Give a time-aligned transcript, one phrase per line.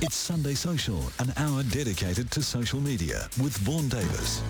[0.00, 4.42] It's Sunday Social, an hour dedicated to social media with Vaughan Davis.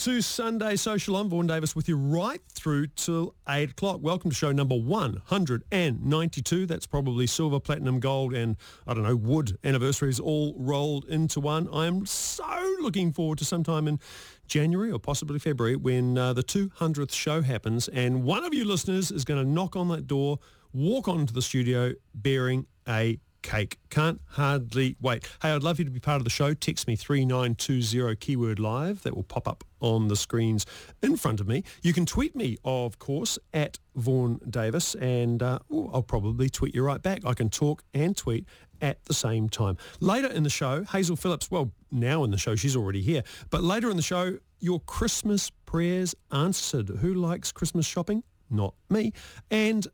[0.00, 1.14] To Sunday Social.
[1.14, 3.98] I'm Vaughan Davis with you right through till 8 o'clock.
[4.00, 6.64] Welcome to show number 192.
[6.64, 11.68] That's probably silver, platinum, gold and, I don't know, wood anniversaries all rolled into one.
[11.70, 12.46] I'm so
[12.80, 14.00] looking forward to sometime in
[14.46, 19.10] January or possibly February when uh, the 200th show happens and one of you listeners
[19.10, 20.38] is going to knock on that door,
[20.72, 23.78] walk onto the studio bearing a cake.
[23.90, 25.28] Can't hardly wait.
[25.42, 26.54] Hey, I'd love you to be part of the show.
[26.54, 29.02] Text me 3920 keyword live.
[29.02, 30.66] That will pop up on the screens
[31.02, 31.64] in front of me.
[31.82, 36.74] You can tweet me, of course, at Vaughan Davis, and uh, ooh, I'll probably tweet
[36.74, 37.24] you right back.
[37.24, 38.46] I can talk and tweet
[38.80, 39.76] at the same time.
[40.00, 43.62] Later in the show, Hazel Phillips, well, now in the show, she's already here, but
[43.62, 46.88] later in the show, your Christmas prayers answered.
[46.88, 48.22] Who likes Christmas shopping?
[48.50, 49.12] Not me.
[49.50, 49.86] And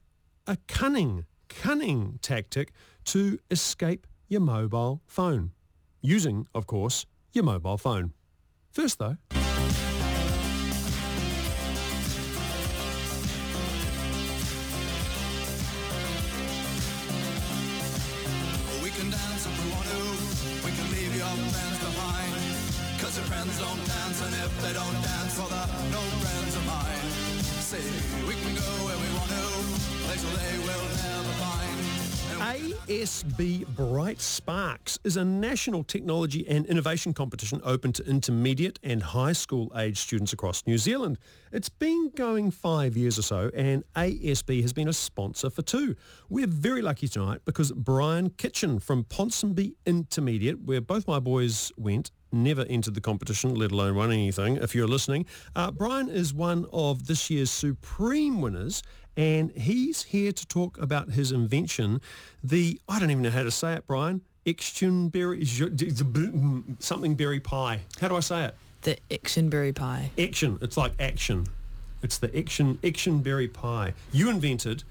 [0.47, 2.73] a cunning, cunning tactic
[3.07, 5.53] to escape your mobile phone.
[6.03, 8.13] Using, of course, your mobile phone.
[8.71, 9.17] First though,
[32.57, 39.35] ASB Bright Sparks is a national technology and innovation competition open to intermediate and high
[39.35, 41.19] school age students across New Zealand.
[41.53, 45.97] It's been going five years or so and ASB has been a sponsor for two.
[46.31, 52.11] We're very lucky tonight because Brian Kitchen from Ponsonby Intermediate, where both my boys went,
[52.33, 55.27] never entered the competition, let alone won anything, if you're listening.
[55.55, 58.83] Uh, Brian is one of this year's Supreme winners,
[59.17, 62.01] and he's here to talk about his invention,
[62.45, 65.45] the, I don't even know how to say it, Brian, Ectionberry,
[66.79, 67.81] something berry pie.
[68.01, 68.55] How do I say it?
[68.83, 70.11] The Ectionberry pie.
[70.19, 70.59] Action.
[70.61, 71.47] It's like action.
[72.03, 73.95] It's the action, Ectionberry pie.
[74.13, 74.85] You invented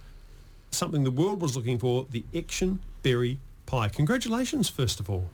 [0.71, 3.87] something the world was looking for, the Ectionberry pie.
[3.89, 5.29] Congratulations, first of all.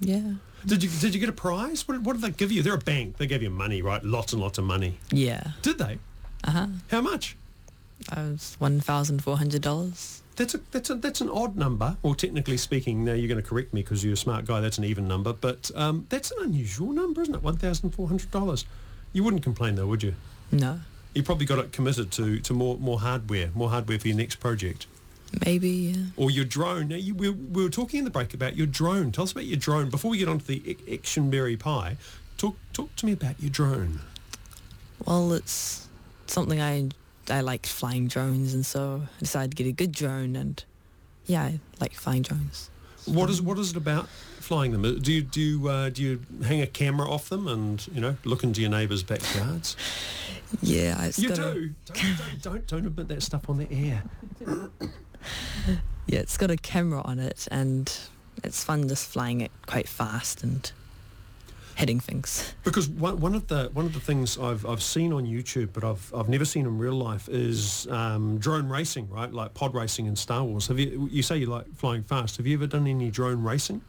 [0.00, 0.34] Yeah.
[0.66, 1.86] Did you did you get a prize?
[1.86, 2.62] What, what did they give you?
[2.62, 3.16] They're a bank.
[3.16, 4.02] They gave you money, right?
[4.02, 4.98] Lots and lots of money.
[5.10, 5.52] Yeah.
[5.62, 5.98] Did they?
[6.42, 6.66] Uh huh.
[6.88, 7.36] How much?
[8.10, 10.22] Uh, was one thousand four hundred dollars.
[10.36, 11.96] That's a that's a that's an odd number.
[12.02, 14.60] Well, technically speaking, now you're going to correct me because you're a smart guy.
[14.60, 17.42] That's an even number, but um, that's an unusual number, isn't it?
[17.42, 18.64] One thousand four hundred dollars.
[19.12, 20.14] You wouldn't complain though, would you?
[20.50, 20.80] No.
[21.14, 24.36] You probably got it committed to to more more hardware, more hardware for your next
[24.36, 24.86] project.
[25.44, 26.02] Maybe, yeah.
[26.16, 26.88] Or your drone.
[26.88, 29.12] Now, you, we, we, were talking in the break about your drone.
[29.12, 29.90] Tell us about your drone.
[29.90, 31.96] Before we get on to the Ectionberry pie,
[32.36, 34.00] talk, talk to me about your drone.
[35.04, 35.88] Well, it's
[36.26, 36.90] something I,
[37.30, 40.62] I liked flying drones, and so I decided to get a good drone, and
[41.26, 42.70] yeah, I like flying drones.
[43.06, 44.08] What is what is it about
[44.40, 44.82] flying them?
[45.00, 48.16] Do you do you, uh, do you hang a camera off them and you know
[48.24, 49.76] look into your neighbours' backyards?
[50.62, 51.34] yeah, you do.
[51.34, 54.02] Don't, don't, don't don't admit that stuff on the air.
[56.06, 57.92] yeah, it's got a camera on it, and
[58.42, 60.72] it's fun just flying it quite fast and
[61.76, 62.54] hitting things.
[62.62, 65.84] Because one, one of the one of the things I've I've seen on YouTube, but
[65.84, 69.32] I've I've never seen in real life is um, drone racing, right?
[69.32, 70.66] Like pod racing in Star Wars.
[70.68, 72.36] Have you you say you like flying fast?
[72.36, 73.82] Have you ever done any drone racing?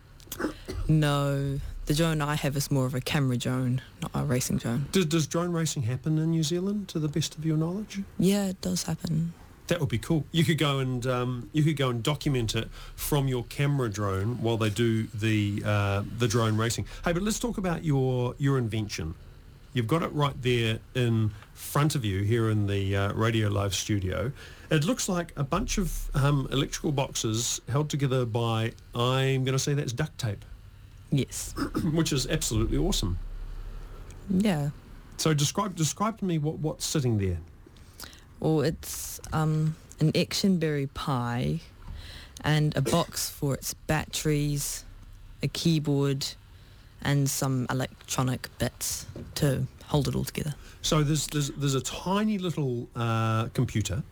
[0.88, 4.88] No, the drone I have is more of a camera drone, not a racing drone.
[4.91, 8.02] Does, does drone racing happen in New Zealand, to the best of your knowledge?
[8.19, 9.34] Yeah, it does happen.
[9.68, 10.26] That would be cool.
[10.31, 14.42] You could go and um, you could go and document it from your camera drone
[14.42, 16.85] while they do the uh, the drone racing.
[17.03, 19.16] Hey, but let's talk about your your invention.
[19.73, 23.76] You've got it right there in front of you here in the uh, Radio Live
[23.76, 24.32] studio.
[24.70, 29.59] It looks like a bunch of um, electrical boxes held together by I'm going to
[29.59, 30.46] say that's duct tape.
[31.11, 31.53] Yes.
[31.94, 33.18] Which is absolutely awesome.
[34.29, 34.70] Yeah.
[35.18, 37.40] So describe describe to me what, what's sitting there.
[38.46, 41.62] Well, it's um, an Ectionberry pie
[42.44, 44.86] and a box for its batteries,
[45.42, 46.28] a keyboard,
[47.02, 50.53] and some electronic bits to hold it all together.
[50.84, 54.03] So there's there's, there's a tiny little uh, computer,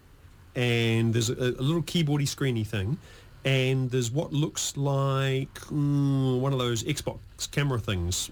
[0.55, 2.97] and there's a, a, little keyboardy screeny thing,
[3.45, 7.19] and there's what looks like mm, one of those Xbox
[7.51, 8.31] camera things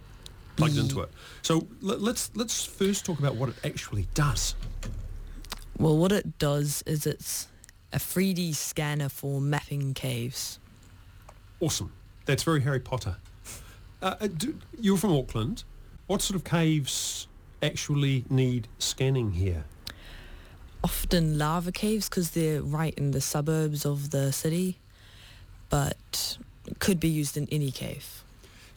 [0.56, 1.12] plugged into it.
[1.44, 4.56] So let, let's let's first talk about what it actually does.
[5.78, 7.48] Well, what it does is it's
[7.92, 10.60] a 3D scanner for mapping caves.
[11.60, 11.92] Awesome.
[12.26, 13.18] That's very Harry Potter.
[14.02, 15.64] Uh, uh, do, you're from Auckland.
[16.08, 17.28] What sort of caves
[17.62, 19.66] actually need scanning here?
[20.84, 24.80] Often lava caves because they're right in the suburbs of the city,
[25.70, 26.38] but
[26.80, 28.24] could be used in any cave.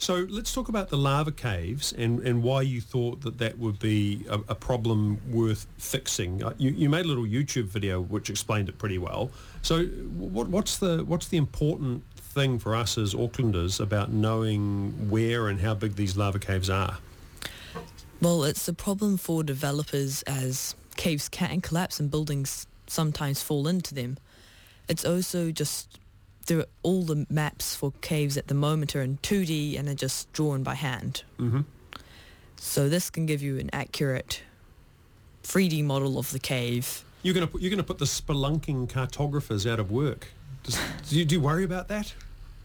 [0.05, 3.79] So let's talk about the lava caves and, and why you thought that that would
[3.79, 6.43] be a, a problem worth fixing.
[6.43, 9.31] Uh, you, you made a little YouTube video which explained it pretty well.
[9.63, 15.47] So what, what's the what's the important thing for us as Aucklanders about knowing where
[15.47, 16.99] and how big these lava caves are?
[18.21, 23.95] Well, it's a problem for developers as caves can collapse and buildings sometimes fall into
[23.95, 24.19] them.
[24.87, 25.97] It's also just
[26.45, 29.95] there are all the maps for caves at the moment are in 2D and are
[29.95, 31.23] just drawn by hand.
[31.39, 31.61] Mm-hmm.
[32.57, 34.41] So this can give you an accurate
[35.43, 37.03] 3D model of the cave.
[37.21, 40.27] You're going to put you're going to put the spelunking cartographers out of work.
[40.63, 42.13] Does, do, you, do you worry about that?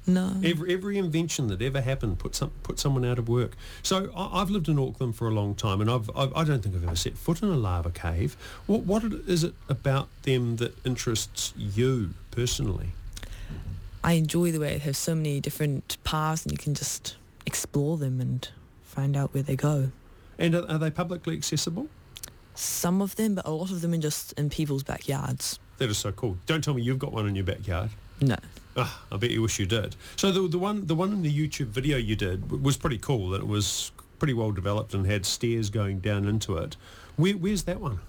[0.06, 0.34] No.
[0.42, 3.56] Every, every invention that ever happened put some put someone out of work.
[3.82, 6.62] So I, have lived in Auckland for a long time, and I've, I've I don't
[6.62, 8.36] think I've ever set foot in a lava cave.
[8.66, 12.90] What what is it about them that interests you personally?
[14.02, 17.16] I enjoy the way it has so many different paths, and you can just
[17.46, 18.48] explore them and
[18.82, 19.90] find out where they go.
[20.38, 21.88] And are, are they publicly accessible?
[22.54, 25.58] Some of them, but a lot of them are just in people's backyards.
[25.78, 26.36] That is so cool.
[26.46, 27.90] Don't tell me you've got one in your backyard.
[28.20, 28.36] No.
[28.76, 29.96] Oh, I bet you wish you did.
[30.16, 33.30] So the, the one the one in the YouTube video you did was pretty cool.
[33.30, 36.76] That it was pretty well developed and had stairs going down into it.
[37.16, 38.00] Where, where's that one?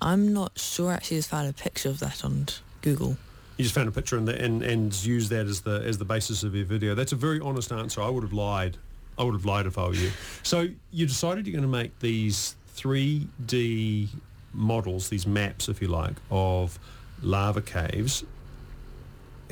[0.00, 0.92] I'm not sure.
[0.92, 2.46] Actually, just found a picture of that on
[2.82, 3.16] Google.
[3.56, 6.42] You just found a picture and, and and used that as the as the basis
[6.42, 6.94] of your video.
[6.94, 8.02] That's a very honest answer.
[8.02, 8.76] I would have lied.
[9.18, 10.10] I would have lied if I were you.
[10.42, 14.08] So you decided you're going to make these 3D
[14.52, 16.78] models, these maps, if you like, of
[17.22, 18.24] lava caves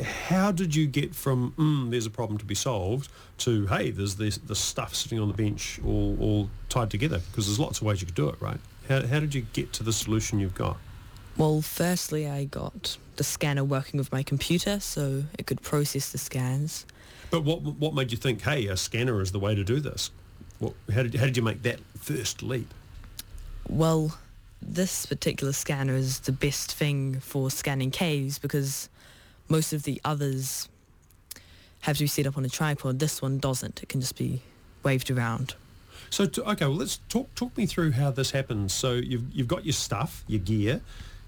[0.03, 3.09] how did you get from mm, there's a problem to be solved
[3.39, 7.47] to hey there's this the stuff sitting on the bench all, all tied together because
[7.47, 8.59] there's lots of ways you could do it right
[8.89, 10.77] how, how did you get to the solution you've got
[11.37, 16.19] well firstly i got the scanner working with my computer so it could process the
[16.19, 16.87] scans
[17.31, 20.11] but what what made you think hey a scanner is the way to do this
[20.59, 22.73] what, how, did, how did you make that first leap
[23.69, 24.17] well
[24.67, 28.89] this particular scanner is the best thing for scanning caves because
[29.49, 30.69] most of the others
[31.81, 32.99] have to be set up on a tripod.
[32.99, 33.83] This one doesn't.
[33.83, 34.41] It can just be
[34.83, 35.55] waved around.
[36.11, 38.73] So to, okay, well let's talk talk me through how this happens.
[38.73, 40.81] So you've you've got your stuff, your gear.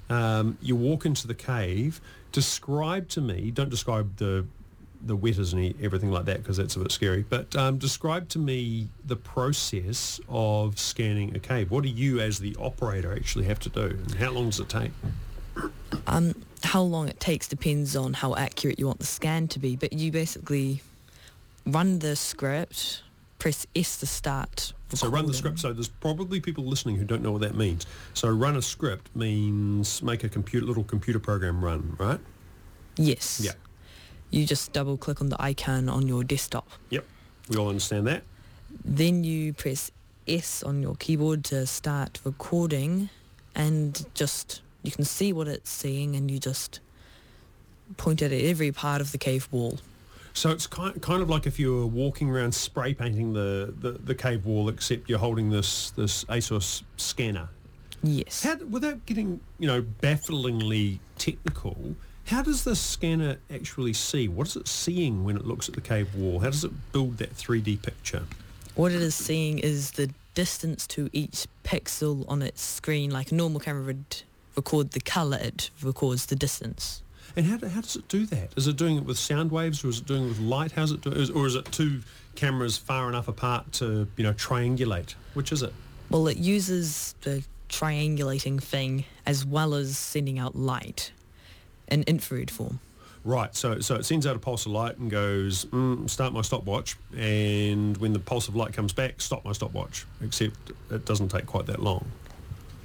[0.09, 2.01] Um, you walk into the cave.
[2.33, 3.51] Describe to me.
[3.51, 4.47] Don't describe the
[5.03, 7.25] the wetas and everything like that because that's a bit scary.
[7.29, 11.71] But um, describe to me the process of scanning a cave.
[11.71, 14.69] What do you, as the operator, actually have to do, and how long does it
[14.69, 14.91] take?
[16.09, 19.77] Um, how long it takes depends on how accurate you want the scan to be,
[19.77, 20.83] but you basically
[21.65, 23.03] run the script,
[23.39, 24.73] press S to start.
[24.95, 25.59] So run the script.
[25.59, 27.87] So there's probably people listening who don't know what that means.
[28.15, 32.21] So run a script means make a computer little computer program run, right?
[32.97, 33.41] Yes.
[33.43, 33.53] Yeah.
[34.31, 36.69] You just double click on the icon on your desktop.
[36.91, 37.05] Yep.
[37.49, 38.23] We all understand that.
[38.85, 39.91] Then you press
[40.29, 43.09] S on your keyboard to start recording
[43.55, 46.81] and just you can see what it's seeing and you just
[47.97, 49.79] point it at every part of the cave wall.
[50.37, 53.93] So it's kind kind of like if you were walking around spray painting the, the,
[53.93, 57.49] the cave wall, except you're holding this this ASUS scanner.
[58.03, 58.43] Yes.
[58.43, 64.29] How, without getting you know bafflingly technical, how does the scanner actually see?
[64.29, 66.41] What is it seeing when it looks at the cave wall?
[66.41, 68.25] How does it build that 3D picture?
[68.75, 73.35] What it is seeing is the distance to each pixel on its screen, like a
[73.35, 74.23] normal camera would
[74.55, 77.03] record the colour, it records the distance.
[77.37, 78.55] And how, how does it do that?
[78.57, 80.73] Is it doing it with sound waves or is it doing it with light?
[80.73, 82.01] How's it do, or is it two
[82.35, 85.15] cameras far enough apart to, you know, triangulate?
[85.35, 85.75] Which is it?
[86.09, 91.13] Well, it uses the triangulating thing as well as sending out light
[91.89, 92.81] in infrared form.
[93.25, 96.43] Right, so so it sends out a pulse of light and goes, mm, start my
[96.43, 100.55] stopwatch, and when the pulse of light comes back, stop my stopwatch, except
[100.93, 102.07] it doesn't take quite that long.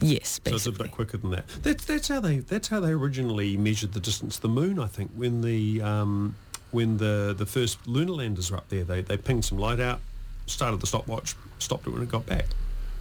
[0.01, 0.51] Yes, basically.
[0.59, 1.47] So it's a bit quicker than that.
[1.61, 4.79] That's that's how they that's how they originally measured the distance to the moon.
[4.79, 6.35] I think when the um,
[6.71, 9.99] when the the first lunar landers were up there, they they pinged some light out,
[10.45, 12.45] started the stopwatch, stopped it when it got back.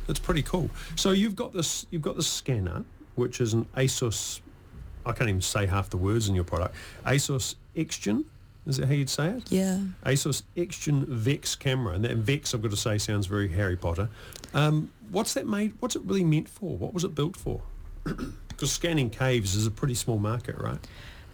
[0.07, 0.71] That's pretty cool.
[0.97, 4.41] So you've got this you've got this scanner, which is an ASUS
[5.05, 6.75] I can't even say half the words in your product.
[7.07, 8.25] ASUS Xtion,
[8.67, 9.51] is that how you'd say it?
[9.51, 9.79] Yeah.
[10.05, 14.09] ASUS Xtion Vex camera, and that Vex, I've got to say, sounds very Harry Potter.
[14.53, 15.73] Um, what's that made?
[15.81, 16.77] What's it really meant for?
[16.77, 17.63] What was it built for?
[18.49, 20.77] Because scanning caves is a pretty small market, right?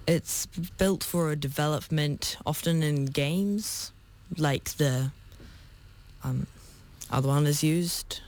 [0.07, 0.47] It's
[0.79, 3.91] built for a development, often in games,
[4.39, 5.11] like the
[6.23, 6.47] um,
[7.11, 8.21] other one is used.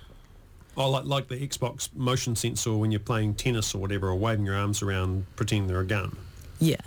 [0.76, 4.44] Oh, like like the Xbox motion sensor when you're playing tennis or whatever, or waving
[4.46, 6.16] your arms around pretending they're a gun.
[6.58, 6.80] Yeah.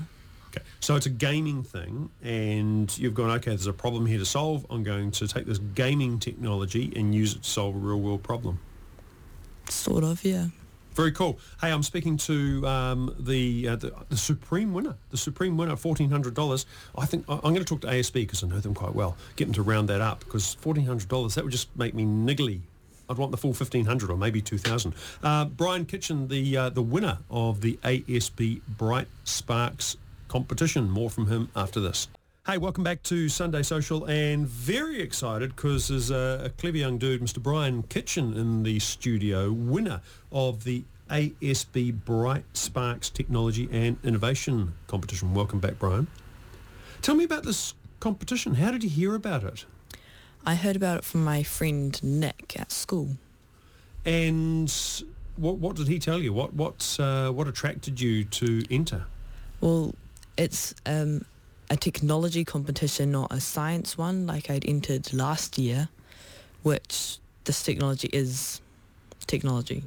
[0.53, 4.25] Okay, so it's a gaming thing, and you've gone, okay, there's a problem here to
[4.25, 4.65] solve.
[4.70, 8.22] I'm going to take this gaming technology and use it to solve a real world
[8.22, 8.60] problem.
[9.70, 10.48] Sort of, yeah.
[10.93, 11.39] Very cool.
[11.62, 16.10] Hey, I'm speaking to um, the, uh, the the supreme winner, the supreme winner, fourteen
[16.10, 16.65] hundred dollars.
[16.98, 19.15] I think I- I'm going to talk to ASB because I know them quite well.
[19.38, 22.03] Get them to round that up because fourteen hundred dollars that would just make me
[22.03, 22.60] niggly.
[23.10, 24.96] I'd want the full fifteen hundred or maybe two thousand.
[25.24, 29.96] Uh, Brian Kitchen, the uh, the winner of the ASB Bright Sparks
[30.31, 30.89] competition.
[30.89, 32.07] More from him after this.
[32.47, 36.97] Hey, welcome back to Sunday Social and very excited because there's a, a clever young
[36.97, 37.43] dude, Mr.
[37.43, 45.33] Brian Kitchen in the studio, winner of the ASB Bright Sparks Technology and Innovation Competition.
[45.33, 46.07] Welcome back, Brian.
[47.01, 48.55] Tell me about this competition.
[48.55, 49.65] How did you hear about it?
[50.45, 53.17] I heard about it from my friend Nick at school.
[54.05, 54.73] And
[55.35, 56.31] what, what did he tell you?
[56.31, 59.05] What, what, uh, what attracted you to enter?
[59.59, 59.93] Well,
[60.38, 61.25] it's um,
[61.69, 65.89] a technology competition, not a science one, like I'd entered last year,
[66.63, 68.61] which this technology is
[69.27, 69.83] technology.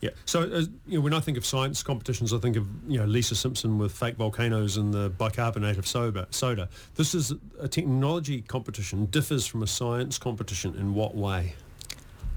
[0.00, 0.10] Yeah.
[0.24, 3.06] So, uh, you know, when I think of science competitions, I think of, you know,
[3.06, 6.26] Lisa Simpson with fake volcanoes and the bicarbonate of soda.
[6.30, 6.68] soda.
[6.96, 11.54] This is a technology competition, differs from a science competition in what way?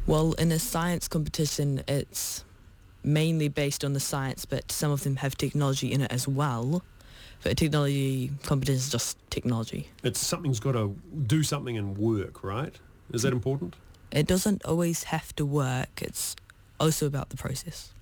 [0.06, 2.46] Well, in a science competition, it's
[3.04, 6.84] mainly based on the science, but some of them have technology in it as well.
[7.46, 9.88] But a technology competition is just technology.
[10.04, 10.96] It's something's got to
[11.28, 12.74] do something and work, right?
[13.14, 13.76] Is that important?
[14.12, 16.02] It doesn't always have to work.
[16.02, 16.36] It's
[16.80, 17.94] also about the process.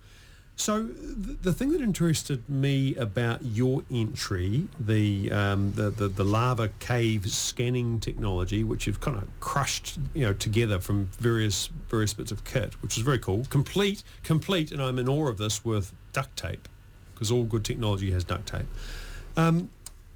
[0.55, 6.23] So th- the thing that interested me about your entry, the, um, the, the the
[6.23, 12.13] lava cave scanning technology, which you've kind of crushed, you know, together from various various
[12.13, 15.65] bits of kit, which is very cool, complete, complete, and I'm in awe of this
[15.65, 16.69] with duct tape,
[17.13, 18.67] because all good technology has duct tape.
[19.35, 19.69] Um,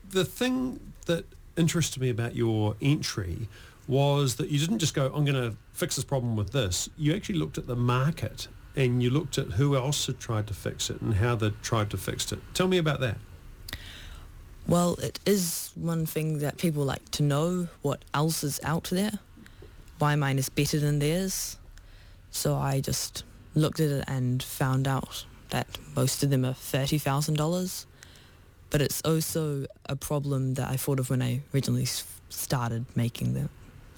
[0.09, 3.47] the thing that interested me about your entry
[3.87, 6.89] was that you didn't just go, I'm going to fix this problem with this.
[6.97, 10.53] You actually looked at the market and you looked at who else had tried to
[10.53, 12.39] fix it and how they'd tried to fix it.
[12.53, 13.17] Tell me about that.
[14.67, 19.13] Well, it is one thing that people like to know what else is out there,
[19.97, 21.57] why mine is better than theirs.
[22.31, 23.23] So I just
[23.55, 27.85] looked at it and found out that most of them are $30,000.
[28.69, 31.87] But it's also a problem that I thought of when I originally
[32.29, 33.49] started making them.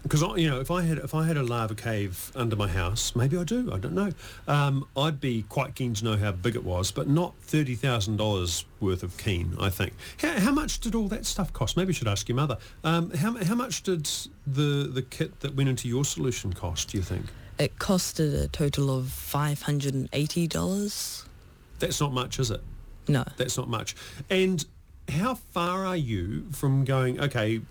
[0.04, 3.18] Because you know, if I had if I had a lava cave under my house,
[3.18, 3.70] maybe I do.
[3.74, 4.14] I don't know.
[4.48, 8.16] Um, I'd be quite keen to know how big it was, but not thirty thousand
[8.16, 9.58] dollars worth of keen.
[9.60, 9.92] I think.
[10.22, 11.76] How, how much did all that stuff cost?
[11.76, 12.58] Maybe I should ask your mother.
[12.86, 14.10] Um, how how much did
[14.48, 16.92] the the kit that went into your solution cost?
[16.92, 17.26] Do you think?
[17.60, 21.26] It costed a total of $580.
[21.80, 22.62] That's not much, is it?
[23.10, 23.26] No.
[23.38, 23.96] That's not much.
[24.30, 24.64] And
[25.10, 27.20] how far are you from going?
[27.20, 27.62] Okay,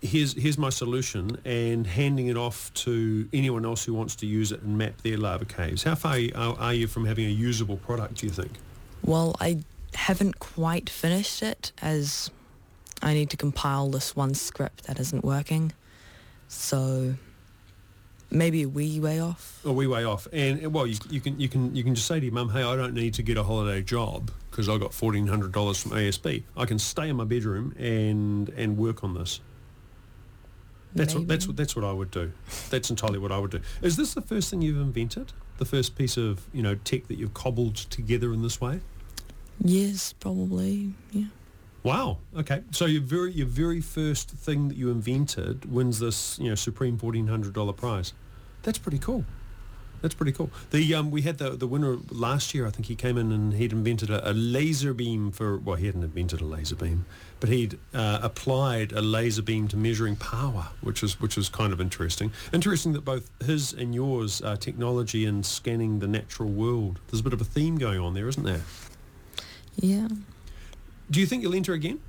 [0.00, 4.52] here's here's my solution, and handing it off to anyone else who wants to use
[4.52, 5.82] it and map their lava caves.
[5.82, 8.14] How far are, are you from having a usable product?
[8.20, 8.52] Do you think?
[9.04, 9.60] Well, I
[9.94, 12.30] haven't quite finished it as
[13.02, 15.72] I need to compile this one script that isn't working.
[16.48, 17.14] So
[18.34, 19.60] maybe a wee way off.
[19.64, 22.18] A wee way off, and well, you, you can you can you can just say
[22.18, 24.92] to your mum, "Hey, I don't need to get a holiday job because I got
[24.92, 26.42] fourteen hundred dollars from ASB.
[26.56, 29.40] I can stay in my bedroom and and work on this."
[30.94, 32.32] That's what, that's what that's what I would do.
[32.70, 33.60] That's entirely what I would do.
[33.82, 35.32] Is this the first thing you've invented?
[35.58, 38.80] The first piece of you know tech that you've cobbled together in this way?
[39.60, 40.94] Yes, probably.
[41.10, 41.26] Yeah.
[41.82, 42.18] Wow.
[42.36, 42.62] Okay.
[42.70, 46.96] So your very your very first thing that you invented wins this you know supreme
[46.96, 48.12] fourteen hundred dollar prize.
[48.64, 49.24] That's pretty cool.
[50.04, 50.50] That's pretty cool.
[50.70, 52.66] The um, we had the the winner last year.
[52.66, 55.86] I think he came in and he'd invented a, a laser beam for well he
[55.86, 57.06] hadn't invented a laser beam,
[57.40, 61.72] but he'd uh, applied a laser beam to measuring power, which was which was kind
[61.72, 62.32] of interesting.
[62.52, 67.00] Interesting that both his and yours uh, technology and scanning the natural world.
[67.06, 68.60] There's a bit of a theme going on there, isn't there?
[69.76, 70.08] Yeah.
[71.10, 72.00] Do you think you'll enter again?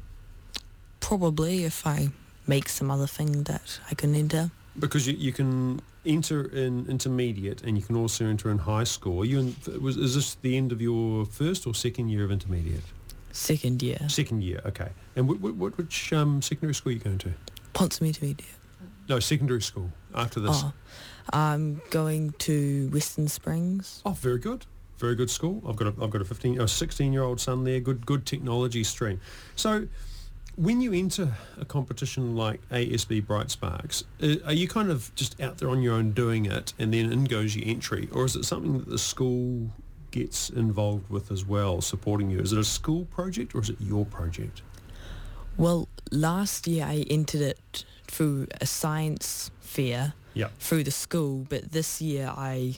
[0.99, 2.09] Probably if I
[2.45, 4.51] make some other thing that I can enter.
[4.77, 9.21] Because you, you can enter in intermediate and you can also enter in high school.
[9.21, 12.31] Are you in, was, is this the end of your first or second year of
[12.31, 12.83] intermediate?
[13.31, 13.99] Second year.
[14.07, 14.89] Second year, okay.
[15.15, 17.33] And wh- wh- wh- which um, secondary school are you going to?
[17.73, 18.35] Ponce Media.
[19.09, 20.61] No, secondary school after this.
[20.63, 20.73] Oh,
[21.33, 24.01] I'm going to Western Springs.
[24.05, 24.65] Oh, very good.
[24.97, 25.61] Very good school.
[25.67, 27.79] I've got a, I've got a 15, a 16 year old son there.
[27.81, 29.19] Good, good technology stream.
[29.55, 29.87] So
[30.55, 35.39] when you enter a competition like ASB Bright Sparks, uh, are you kind of just
[35.41, 38.07] out there on your own doing it and then in goes your entry?
[38.11, 39.69] Or is it something that the school
[40.11, 42.39] gets involved with as well, supporting you?
[42.39, 44.61] Is it a school project or is it your project?
[45.57, 50.49] Well, last year I entered it through a science fair Yeah.
[50.59, 52.77] through the school, but this year I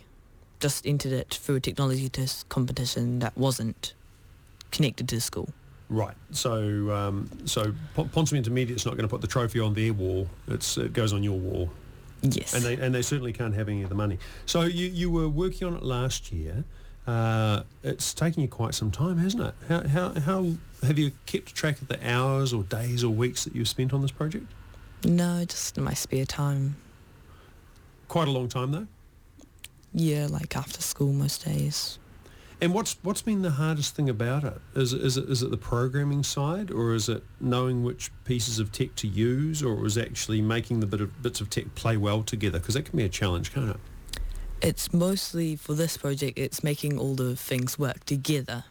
[0.59, 3.93] just entered it through a technology test competition that wasn't
[4.71, 5.49] connected to the school.
[5.89, 6.15] Right.
[6.31, 10.27] So um, so Pon- Ponce Intermediate's not going to put the trophy on their wall.
[10.47, 11.69] It's it goes on your wall.
[12.23, 12.53] Yes.
[12.55, 14.17] and they and they certainly can't have any of the money.
[14.45, 16.63] So you you were working on it last year.
[17.05, 19.53] Uh, it's taken you quite some time, hasn't it?
[19.69, 20.51] How, how how
[20.83, 24.01] have you kept track of the hours or days or weeks that you've spent on
[24.01, 24.51] this project?
[25.05, 26.75] no, just in my spare time.
[28.09, 28.87] Quite a long time though.
[29.93, 31.97] Yeah, like after school most days.
[32.59, 34.59] And what's what's been the hardest thing about it?
[34.75, 38.57] Is it, is it is it the programming side, or is it knowing which pieces
[38.57, 41.97] of tech to use, or is actually making the bit of bits of tech play
[41.97, 42.59] well together?
[42.59, 43.77] Because that can be a challenge, can't it?
[44.59, 48.63] It's mostly for this project, it's making all the things work together.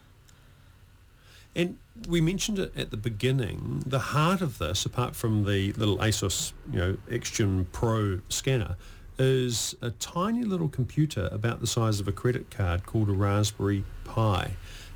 [1.55, 1.77] And
[2.07, 3.83] we mentioned it at the beginning.
[3.85, 8.75] The heart of this, apart from the little ASUS, you know, Xtion Pro scanner,
[9.19, 13.83] is a tiny little computer about the size of a credit card called a Raspberry
[14.03, 14.51] Pi.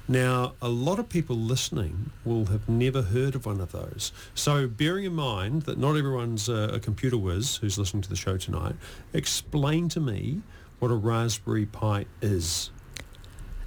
[0.08, 4.12] Now, a lot of people listening will have never heard of one of those.
[4.36, 8.16] So bearing in mind that not everyone's a, a computer whiz who's listening to the
[8.16, 8.76] show tonight,
[9.14, 10.42] explain to me
[10.80, 12.72] what a Raspberry Pi is.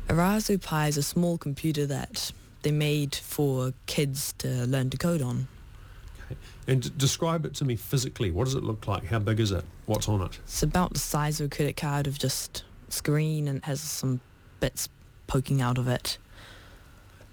[0.08, 2.32] A Raspberry Pi is a small computer that
[2.62, 5.49] they made for kids to learn to code on.
[6.66, 8.31] And d- describe it to me physically.
[8.31, 9.07] What does it look like?
[9.07, 9.64] How big is it?
[9.87, 10.38] What's on it?
[10.45, 14.21] It's about the size of a credit card of just screen and has some
[14.60, 14.89] bits
[15.26, 16.19] poking out of it.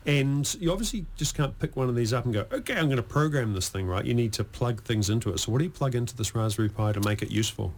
[0.06, 2.98] And you obviously just can't pick one of these up and go, okay, I'm going
[2.98, 4.04] to program this thing, right?
[4.04, 5.40] You need to plug things into it.
[5.40, 7.74] So what do you plug into this Raspberry Pi to make it useful?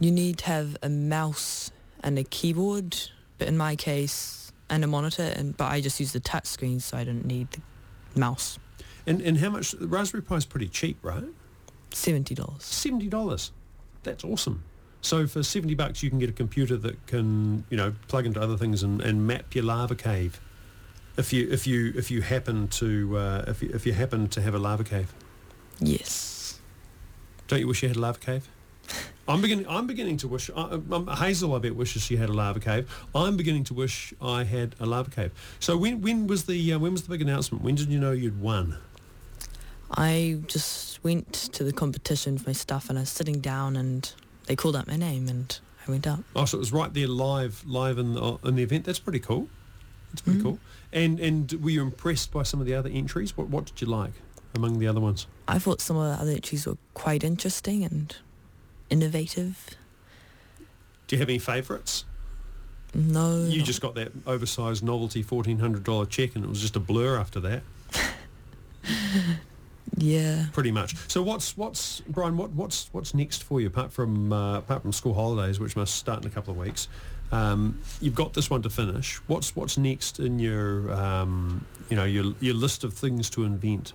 [0.00, 1.70] You need to have a mouse
[2.02, 2.96] and a keyboard,
[3.36, 6.80] but in my case, and a monitor, and but I just use the touch screen,
[6.80, 7.48] so I don't need
[8.14, 8.58] the mouse.
[9.08, 9.72] And, and how much?
[9.72, 11.24] The Raspberry Pi is pretty cheap, right?
[11.92, 12.60] Seventy dollars.
[12.62, 13.50] $70.
[14.02, 14.62] That's awesome.
[15.00, 18.40] So for 70 bucks, you can get a computer that can, you know, plug into
[18.40, 20.40] other things and, and map your lava cave.
[21.16, 24.40] If you if you if you happen to uh, if you, if you happen to
[24.42, 25.12] have a lava cave,
[25.80, 26.60] Yes.
[27.48, 28.48] don't you wish you had a lava cave?
[29.28, 29.66] I'm beginning.
[29.68, 30.50] I'm beginning to wish.
[30.56, 32.88] I, um, Hazel, I bet, wishes she had a lava cave.
[33.14, 35.32] I'm beginning to wish I had a lava cave.
[35.60, 37.64] So when when was the uh, when was the big announcement?
[37.64, 38.76] When did you know you'd won?
[39.90, 44.12] I just went to the competition for my stuff, and I was sitting down, and
[44.46, 46.20] they called out my name, and I went up.
[46.36, 48.84] Oh, so it was right there, live, live in the, in the event.
[48.84, 49.48] That's pretty cool.
[50.10, 50.42] That's pretty Mhm.
[50.42, 50.58] cool.
[50.92, 53.36] And and were you impressed by some of the other entries?
[53.36, 54.12] What what did you like
[54.54, 55.26] among the other ones?
[55.46, 58.16] I thought some of the other entries were quite interesting and
[58.88, 59.70] innovative.
[61.06, 62.04] Do you have any favourites?
[62.94, 66.60] No, You not- just got that oversized novelty fourteen hundred dollar check, and it was
[66.60, 67.62] just a blur after that.
[69.96, 70.46] yeah.
[70.52, 70.94] pretty much.
[71.08, 72.36] So what's what's Brian?
[72.36, 75.96] What what's what's next for you apart from uh, apart from school holidays, which must
[75.96, 76.88] start in a couple of weeks?
[77.30, 79.16] Um, you've got this one to finish.
[79.26, 83.92] What's what's next in your um, you know your your list of things to invent?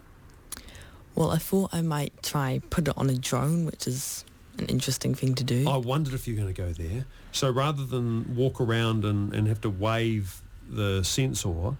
[1.15, 4.25] Well, I thought I might try put it on a drone, which is
[4.58, 5.67] an interesting thing to do.
[5.67, 7.06] I wondered if you're going to go there.
[7.32, 11.75] So rather than walk around and, and have to wave the sensor,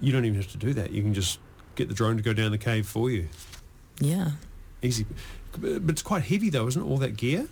[0.00, 0.90] you don't even have to do that.
[0.90, 1.38] You can just
[1.76, 3.28] get the drone to go down the cave for you.
[4.00, 4.32] Yeah.
[4.82, 5.06] Easy.
[5.58, 6.84] But it's quite heavy though, isn't it?
[6.84, 7.48] All that gear.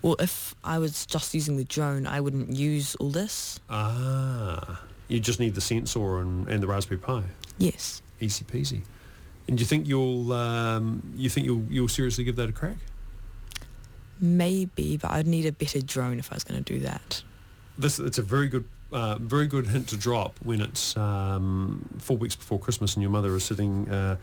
[0.00, 3.60] Well, if I was just using the drone, I wouldn't use all this.
[3.70, 7.22] Ah, you just need the sensor and, and the Raspberry Pi.
[7.58, 8.02] Yes.
[8.20, 8.82] Easy peasy.
[9.46, 12.76] And do you think you'll um, you think you'll you'll seriously give that a crack?
[14.20, 17.22] Maybe, but I'd need a better drone if I was going to do that.
[17.76, 22.16] This it's a very good uh, very good hint to drop when it's um, four
[22.16, 24.16] weeks before Christmas and your mother is sitting uh,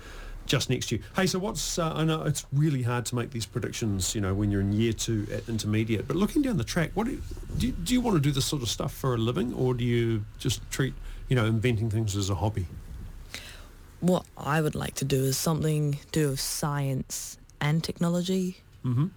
[0.45, 1.03] just next to you.
[1.15, 4.33] Hey, so what's uh, I know it's really hard to make these predictions, you know,
[4.33, 6.07] when you're in year two at intermediate.
[6.07, 7.21] But looking down the track, what do you,
[7.57, 9.73] do you, do you want to do this sort of stuff for a living, or
[9.73, 10.93] do you just treat
[11.27, 12.65] you know inventing things as a hobby?
[14.01, 18.57] What I would like to do is something to do with science and technology.
[18.85, 19.07] Mm-hmm.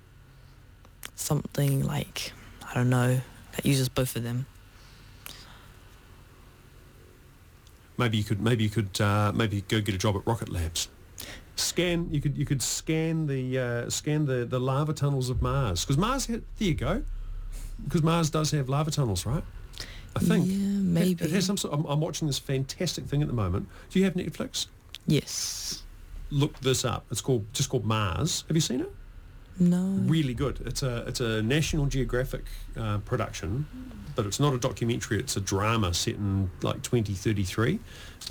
[1.15, 2.33] Something like,
[2.69, 3.21] I don't know,
[3.55, 4.47] that uses both of them.
[8.03, 10.89] Maybe you could maybe you could uh, maybe go get a job at Rocket Labs.
[11.57, 15.85] Scan you could you could scan the uh, scan the, the lava tunnels of Mars.
[15.85, 17.03] Because Mars there you go.
[17.85, 19.45] Because Mars does have lava tunnels right?
[20.17, 20.47] I think.
[20.47, 20.59] Yeah, It-
[20.99, 21.25] maybe.
[21.25, 23.69] it, has some sort I'm, I'm watching this fantastic thing at the moment.
[23.91, 24.67] Do you have Netflix?
[25.07, 25.83] Yes.
[26.31, 27.05] look this up.
[27.11, 28.45] It's called just called Mars.
[28.49, 28.93] Have you seen it
[29.59, 29.83] No.
[30.07, 30.61] really good.
[30.65, 32.45] It's a it's a National Geographic
[32.77, 33.67] uh, production,
[34.17, 35.19] but it's not a documentary.
[35.19, 37.79] It's a drama set in like 2033,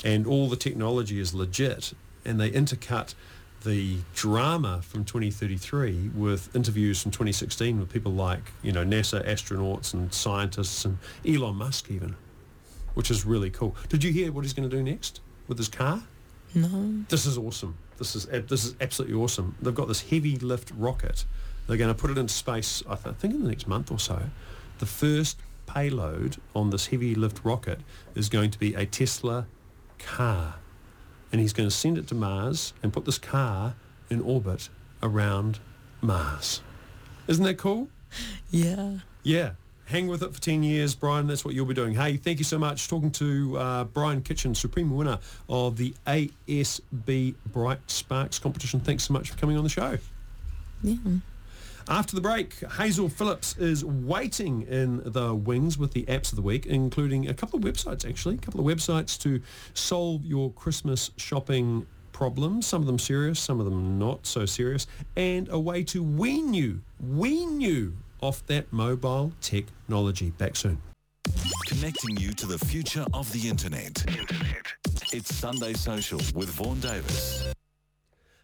[0.03, 1.93] and all the technology is legit.
[2.23, 3.15] And they intercut
[3.63, 9.93] the drama from 2033 with interviews from 2016 with people like you know NASA astronauts
[9.93, 12.15] and scientists and Elon Musk even,
[12.95, 13.75] which is really cool.
[13.89, 16.01] Did you hear what he's going to do next with his car?
[16.53, 17.03] No.
[17.09, 17.77] This is awesome.
[18.01, 19.55] This is this is absolutely awesome.
[19.61, 21.23] They've got this heavy lift rocket.
[21.67, 22.81] They're going to put it into space.
[22.89, 24.23] I, th- I think in the next month or so.
[24.79, 25.37] The first
[25.67, 27.81] payload on this heavy lift rocket
[28.15, 29.45] is going to be a Tesla
[29.99, 30.55] car,
[31.31, 33.75] and he's going to send it to Mars and put this car
[34.09, 34.69] in orbit
[35.03, 35.59] around
[36.01, 36.63] Mars.
[37.27, 37.87] Isn't that cool?
[38.49, 39.01] Yeah.
[39.21, 39.51] Yeah.
[39.91, 41.27] Hang with it for 10 years, Brian.
[41.27, 41.93] That's what you'll be doing.
[41.93, 42.87] Hey, thank you so much.
[42.87, 48.79] Talking to uh, Brian Kitchen, supreme winner of the ASB Bright Sparks competition.
[48.79, 49.97] Thanks so much for coming on the show.
[50.81, 50.95] Yeah.
[51.89, 56.41] After the break, Hazel Phillips is waiting in the wings with the apps of the
[56.41, 59.41] week, including a couple of websites, actually, a couple of websites to
[59.73, 64.87] solve your Christmas shopping problems, some of them serious, some of them not so serious,
[65.17, 70.29] and a way to wean you, wean you off that mobile technology.
[70.31, 70.81] Back soon.
[71.67, 74.03] Connecting you to the future of the internet.
[74.07, 74.65] internet.
[75.13, 77.53] It's Sunday Social with Vaughan Davis.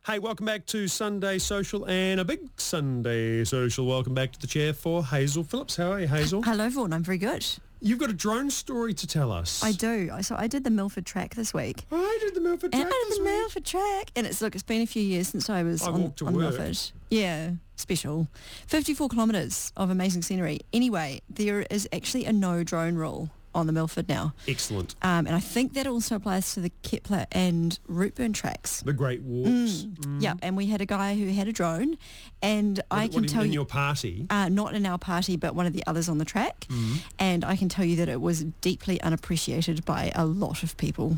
[0.06, 3.86] Hey, welcome back to Sunday Social and a big Sunday Social.
[3.86, 5.76] Welcome back to the chair for Hazel Phillips.
[5.76, 6.42] How are you, Hazel?
[6.44, 6.94] Hello, Vaughan.
[6.94, 7.46] I'm very good.
[7.82, 9.62] You've got a drone story to tell us.
[9.64, 10.10] I do.
[10.12, 11.86] I- So I did the Milford track this week.
[11.92, 12.82] I did the Milford track.
[12.82, 13.34] And track I did the week.
[13.34, 14.12] Milford track.
[14.16, 16.28] And it's, look, it's been a few years since I was I on, walked to
[16.28, 16.58] on work.
[16.58, 16.80] Milford.
[17.12, 18.28] Yeah, special.
[18.68, 20.62] 54 kilometres of amazing scenery.
[20.74, 24.34] Anyway, there is actually a no drone rule on the Milford now.
[24.48, 24.94] Excellent.
[25.02, 28.82] Um, and I think that also applies to the Kepler and Routeburn tracks.
[28.82, 29.88] The Great Walks.
[30.20, 31.98] Yeah, and we had a guy who had a drone,
[32.42, 34.28] and I can in, tell in you, your party.
[34.30, 36.68] uh, not in our party, but one of the others on the track.
[36.70, 36.96] Mm-hmm.
[37.18, 41.18] And I can tell you that it was deeply unappreciated by a lot of people.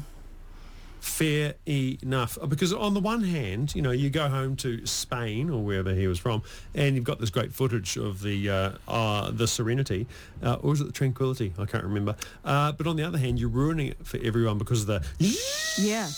[1.00, 2.38] Fair enough.
[2.42, 5.94] Uh, Because on the one hand, you know, you go home to Spain or wherever
[5.94, 6.44] he was from,
[6.76, 10.08] and you've got this great footage of the uh, uh, the Serenity,
[10.44, 11.54] uh, or was it the Tranquility?
[11.58, 12.16] I can't remember.
[12.44, 15.06] Uh, but on the other hand, you're ruining it for everyone because of the
[15.78, 16.10] Yeah.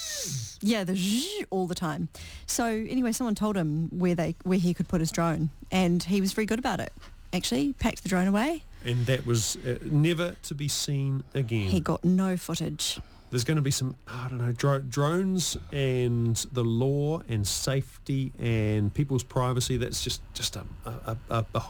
[0.63, 2.09] Yeah, the all the time.
[2.45, 6.21] So anyway, someone told him where they where he could put his drone, and he
[6.21, 6.91] was very good about it.
[7.33, 8.63] Actually, packed the drone away.
[8.83, 11.69] and that was uh, never to be seen again.
[11.69, 12.99] He got no footage.
[13.31, 18.33] There's going to be some, I don't know, dro- drones and the law and safety
[18.37, 19.77] and people's privacy.
[19.77, 21.63] That's just just a a, a, a,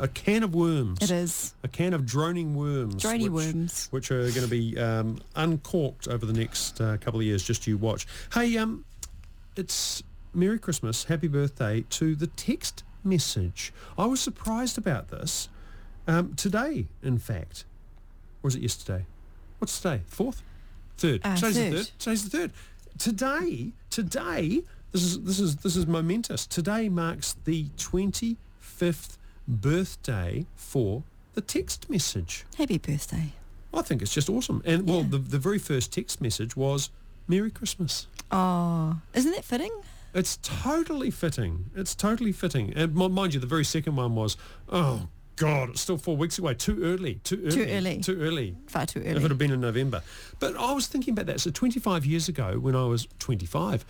[0.00, 0.98] a can of worms.
[1.02, 3.02] It is A can of droning worms.
[3.02, 3.88] drony which, worms.
[3.90, 7.44] Which are going to be um, uncorked over the next uh, couple of years.
[7.44, 8.06] Just you watch.
[8.32, 8.86] Hey, um,
[9.56, 13.74] it's Merry Christmas, Happy Birthday to the text message.
[13.98, 15.50] I was surprised about this
[16.08, 17.66] um, today, in fact.
[18.42, 19.04] Or was it yesterday?
[19.58, 20.00] What's today?
[20.06, 20.42] Fourth?
[20.96, 21.20] Third.
[21.24, 21.54] Uh, third.
[21.54, 21.90] the third.
[21.98, 22.52] Today's the third.
[22.98, 26.46] Today, today, this is this is this is momentous.
[26.46, 31.02] Today marks the twenty fifth birthday for
[31.34, 32.44] the text message.
[32.56, 33.32] Happy birthday.
[33.72, 34.62] I think it's just awesome.
[34.64, 36.90] And well, the the very first text message was
[37.26, 38.06] Merry Christmas.
[38.30, 39.72] Oh, isn't that fitting?
[40.14, 41.70] It's totally fitting.
[41.74, 42.72] It's totally fitting.
[42.74, 44.36] And mi- mind you, the very second one was,
[44.68, 46.54] oh God, it's still four weeks away.
[46.54, 47.16] Too early.
[47.24, 47.50] Too early.
[47.50, 47.98] Too early.
[48.00, 48.56] Too early.
[48.66, 49.10] Far too early.
[49.16, 50.02] If it had been in November.
[50.38, 51.40] But I was thinking about that.
[51.40, 53.84] So 25 years ago, when I was 25,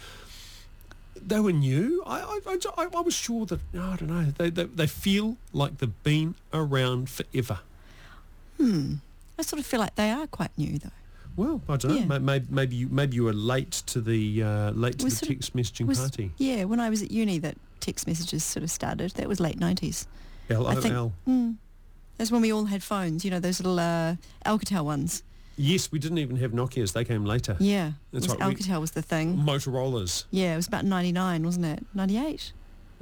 [1.26, 2.02] they were new.
[2.06, 5.78] I, I, I, I was sure that, I don't know, they, they, they feel like
[5.78, 7.58] they've been around forever.
[8.58, 8.94] Hmm.
[9.38, 10.90] I sort of feel like they are quite new though.
[11.36, 11.98] Well, I don't know.
[11.98, 12.04] Yeah.
[12.06, 15.26] May- Maybe, maybe you maybe you were late to the uh, late to Was the
[15.26, 16.30] sort of- text messaging Was- party.
[16.38, 19.10] Yeah, when I was at uni, that text messages sort of started.
[19.12, 20.06] That was late nineties.
[20.48, 20.66] LOL.
[20.66, 20.94] I think-
[21.28, 21.56] Mm,
[22.18, 23.24] that's when we all had phones.
[23.24, 25.22] You know, those little uh, Alcatel ones.
[25.56, 26.92] Yes, we didn't even have Nokia's.
[26.92, 27.56] They came later.
[27.60, 29.36] Yeah, That's was right, we- Alcatel was the thing.
[29.38, 30.24] Motorola's.
[30.30, 31.84] Yeah, it was about ninety nine, wasn't it?
[31.94, 32.52] 98?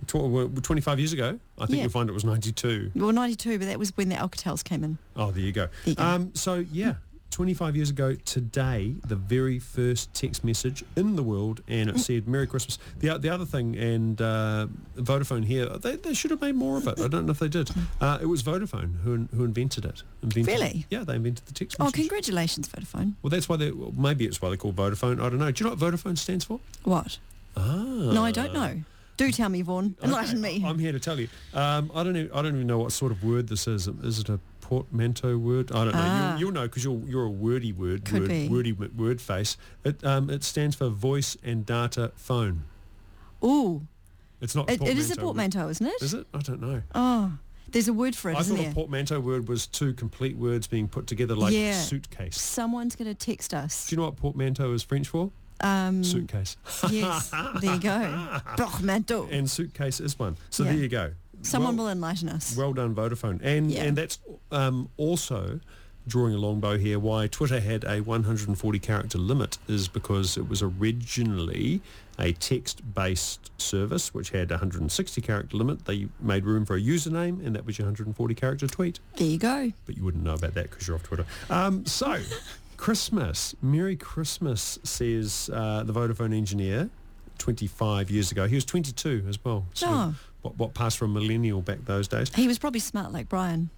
[0.07, 1.83] Tw- 25 years ago, I think Yeah.
[1.85, 2.91] you'll find it was 92.
[2.95, 4.99] Well, ninety two, but that was when the Alcatels came in.
[5.17, 5.69] Oh, there you go.
[5.85, 6.03] There you go.
[6.03, 6.95] Um, so, yeah,
[7.33, 12.29] 25 years ago today, the very first text message in the world, and it said
[12.29, 14.67] "Merry Christmas." The the other thing, and uh,
[14.97, 17.01] Vodafone here, they, they should have made more of it.
[17.01, 17.71] I don't know if they did.
[18.01, 20.03] Uh, it was Vodafone who who invented it.
[20.23, 20.87] Invented Really?
[20.91, 23.15] Yeah, they invented the text Oh, congratulations, Vodafone.
[23.23, 23.71] well, that's why they.
[23.73, 25.21] Well, maybe it's why they call Vodafone.
[25.21, 25.51] I don't know.
[25.51, 26.61] Do you know what Vodafone stands for?
[26.85, 27.19] What?
[27.57, 27.63] Ah.
[28.13, 28.83] No, I don't know.
[29.17, 29.95] Do tell me, Vaughan.
[30.03, 30.65] Enlighten Okay, me.
[30.67, 31.29] I'm here to tell you.
[31.55, 32.17] Um, I don't.
[32.17, 33.89] Even, I don't even know what sort of word this is.
[34.03, 34.39] Is it a
[34.77, 35.71] portmanteau word?
[35.73, 36.01] I don't know.
[36.03, 36.31] Ah.
[36.33, 38.05] You'll, you'll know because you're you're a wordy word.
[38.07, 38.49] Could word, be.
[38.49, 39.57] Wordy word face.
[39.85, 42.65] It um, it stands for voice and data phone.
[43.45, 43.83] Ooh,
[44.41, 44.71] It's not.
[44.71, 46.01] it, it is a portmanteau, isn't it?
[46.01, 46.27] Is it?
[46.33, 46.83] I don't know.
[46.95, 47.33] Oh,
[47.71, 48.71] there's a word for it, I thought there?
[48.71, 51.73] a portmanteau word was two complete words being put together like Yeah.
[51.75, 52.41] suitcase.
[52.41, 53.89] Someone's going to text us.
[53.89, 55.31] Do you know what portmanteau is French for?
[55.61, 56.57] Um, Suitcase.
[56.91, 57.31] yes,
[57.61, 58.41] there you go.
[58.57, 59.29] Portmanteau.
[59.31, 60.37] And suitcase is one.
[60.51, 60.73] So Yeah.
[60.73, 61.13] there you go.
[61.43, 62.57] Someone Well- will enlighten us.
[62.57, 63.41] Well done, Vodafone.
[63.43, 63.85] And Yeah.
[63.85, 64.19] and that's
[64.51, 65.61] um, also
[66.09, 66.99] drawing a long bow here.
[66.99, 71.81] Why Twitter had a 140 character limit is because it was originally
[72.19, 75.85] a text-based service which had a 160 character limit.
[75.85, 78.99] They made room for a username, and that was your 140 character tweet.
[79.17, 79.73] there you go.
[79.87, 81.25] But you wouldn't know about that because you're off Twitter.
[81.49, 82.21] Um, so,
[82.77, 86.91] Christmas, Merry Christmas, says uh, the Vodafone engineer.
[87.39, 89.67] 25 years ago, he was 22 as well.
[89.75, 90.15] So Oh.
[90.43, 92.33] What, what passed for a millennial back those days.
[92.35, 93.71] He was probably smart like Brian.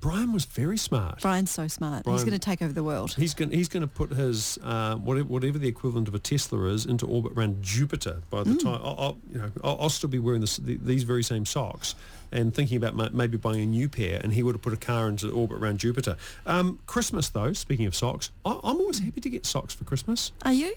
[0.00, 1.20] Brian was very smart.
[1.20, 2.06] Brian's so smart.
[2.06, 3.14] He's going to take over the world.
[3.14, 6.66] He's going he's going to put his uh, whatever, whatever the equivalent of a Tesla
[6.66, 8.22] is into orbit around Jupiter.
[8.30, 11.02] By the time I'll, I'll, you know I'll, I'll still be wearing this, the, these
[11.02, 11.94] very same socks
[12.30, 14.20] and thinking about ma- maybe buying a new pair.
[14.22, 16.16] And he would have put a car into orbit around Jupiter.
[16.46, 20.32] Um, Christmas though, speaking of socks, I, I'm always happy to get socks for Christmas.
[20.42, 20.74] Are you?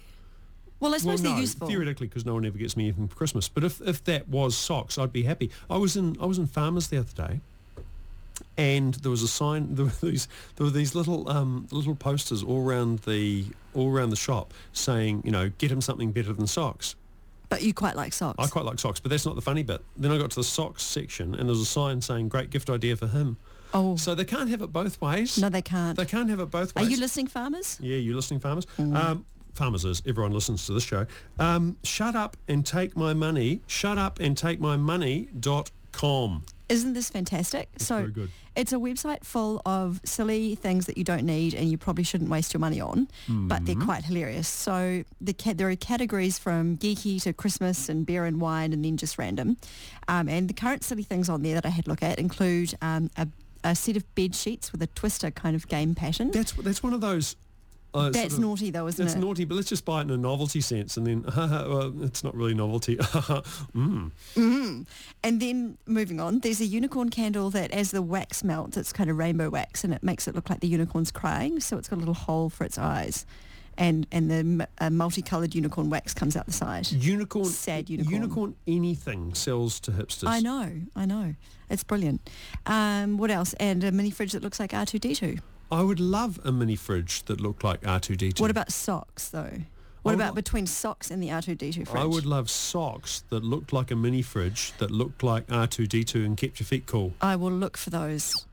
[0.85, 1.67] Well, I Well, no, they're useful.
[1.67, 3.49] theoretically, because no one ever gets me anything for Christmas.
[3.49, 5.51] But if, if that was socks, I'd be happy.
[5.69, 7.39] I was in I was in Farmers the other day,
[8.57, 9.69] and there was a sign.
[9.75, 14.09] There were these there were these little um, little posters all around the all around
[14.11, 16.95] the shop saying, you know, get him something better than socks.
[17.49, 18.43] But you quite like socks.
[18.43, 19.81] I quite like socks, but that's not the funny bit.
[19.97, 22.69] Then I got to the socks section, and there was a sign saying, "Great gift
[22.69, 23.37] idea for him."
[23.73, 25.37] oh, So they can't have it both ways.
[25.37, 25.97] no, they can't.
[25.97, 26.87] They can't have it both ways.
[26.87, 27.77] Are you listening, farmers?
[27.81, 28.65] Yeah, you listening, farmers?
[28.79, 28.95] Mm.
[28.95, 31.05] Um, farmers is everyone listens to this show.
[31.39, 33.61] Um, shut up and take my money.
[33.67, 35.29] Shut up and take my money.
[35.39, 36.43] Dot com.
[36.67, 37.69] Isn't this fantastic?
[37.77, 38.31] so very good.
[38.55, 42.29] it's a website full of silly things that you don't need and you probably shouldn't
[42.31, 43.65] waste your money on, but Mm-hmm.
[43.65, 44.47] they're quite hilarious.
[44.47, 48.83] So the ca- there are categories from geeky to Christmas and beer and wine and
[48.83, 49.57] then just random.
[50.07, 52.73] Um, and the current silly things on there that I had a look at include
[52.81, 53.27] um, a,
[53.63, 56.31] a set of bed sheets with a twister kind of game pattern.
[56.31, 57.35] That's that's one of those.
[57.95, 59.17] Uh, That's sort of- naughty though, isn't It's it?
[59.17, 62.23] It's naughty, but let's just buy it in a novelty sense, and then well, it's
[62.23, 62.97] not really novelty.
[63.75, 64.11] mm.
[65.23, 69.09] And then moving on, there's a unicorn candle that as the wax melts, it's kind
[69.09, 71.59] of rainbow wax and it makes it look like the unicorn's crying.
[71.59, 73.25] So it's got a little hole for its eyes.
[73.77, 76.89] And, and the uh, multicolored unicorn wax comes out the side.
[76.91, 77.45] Unicorn.
[77.45, 78.13] Sad unicorn.
[78.13, 78.55] Unicorn.
[78.67, 80.27] Anything sells to hipsters.
[80.27, 81.35] I know, I know.
[81.69, 82.29] It's brilliant.
[82.65, 83.53] Um, what else?
[83.53, 85.39] And a mini fridge that looks like R2-D2.
[85.71, 88.39] I would love a mini fridge that looked like R2D2.
[88.39, 89.51] What about socks though?
[90.03, 91.89] What about between socks and the R2-D2 fridge?
[91.95, 96.37] I would love socks that looked like a mini fridge that looked like R2D2 and
[96.37, 97.13] kept your feet cool.
[97.21, 98.45] I will look for those.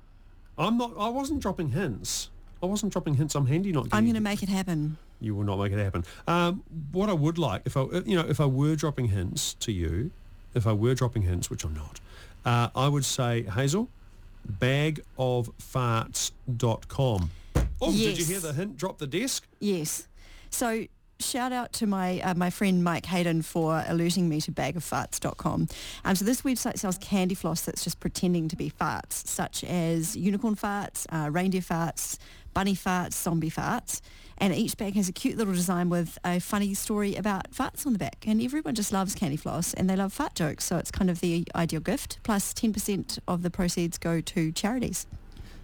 [0.57, 0.92] I'm not.
[0.98, 2.31] I wasn't dropping hints.
[2.62, 3.35] I wasn't dropping hints.
[3.35, 3.88] I'm handy not.
[3.92, 4.96] I'm going to make it happen.
[5.20, 6.05] You will not make it happen.
[6.27, 9.72] Um, what I would like, if I, you know, if I were dropping hints to
[9.72, 10.11] you,
[10.55, 12.01] if I were dropping hints, which I'm not,
[12.46, 13.90] uh, I would say Hazel,
[14.50, 17.31] bagoffarts.com.
[17.81, 18.76] Oh, did you hear the hint?
[18.76, 19.46] Drop the desk.
[19.59, 20.07] Yes.
[20.50, 20.85] So
[21.18, 25.68] shout out to my uh, my friend Mike Hayden for alerting me to bagoffarts.com.
[26.05, 30.16] Um, so this website sells candy floss that's just pretending to be farts, such as
[30.16, 32.18] unicorn farts, uh, reindeer farts,
[32.55, 34.00] bunny farts, zombie farts.
[34.38, 37.92] And each bag has a cute little design with a funny story about farts on
[37.92, 38.25] the back.
[38.27, 40.64] And everyone just loves candy floss and they love fart jokes.
[40.64, 42.18] So it's kind of the ideal gift.
[42.23, 45.07] Plus 10% of the proceeds go to charities.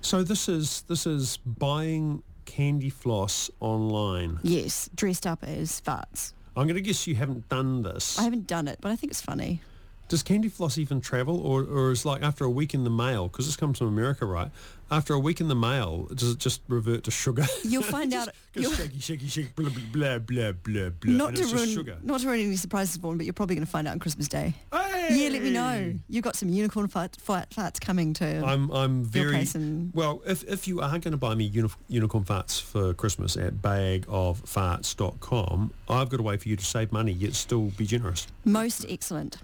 [0.00, 4.38] So this is this is buying candy floss online.
[4.42, 6.32] Yes, dressed up as farts.
[6.56, 8.18] I'm going to guess you haven't done this.
[8.18, 9.60] I haven't done it, but I think it's funny.
[10.08, 13.28] Does candy floss even travel, or, or is like after a week in the mail?
[13.28, 14.50] Because this comes from America, right?
[14.90, 17.44] After a week in the mail, does it just revert to sugar?
[17.62, 21.12] You'll find Just out- you'll- shaky, shaky, shaky, blah blah blah blah blah.
[21.12, 21.98] Not to just ruin, sugar.
[22.02, 24.28] not to ruin any surprises, Vaughan, but you're probably going to find out on Christmas
[24.28, 24.54] Day.
[24.72, 25.08] Hey!
[25.10, 25.92] Yeah, let me know.
[26.08, 28.42] You've got some unicorn fart, fart, farts coming to.
[28.46, 29.46] I'm I'm very
[29.92, 30.22] well.
[30.26, 35.70] If if you are going to buy me uni- unicorn farts for Christmas at bagoffarts.com,
[35.90, 38.26] I've got a way for you to save money yet still be generous.
[38.46, 39.36] Most excellent.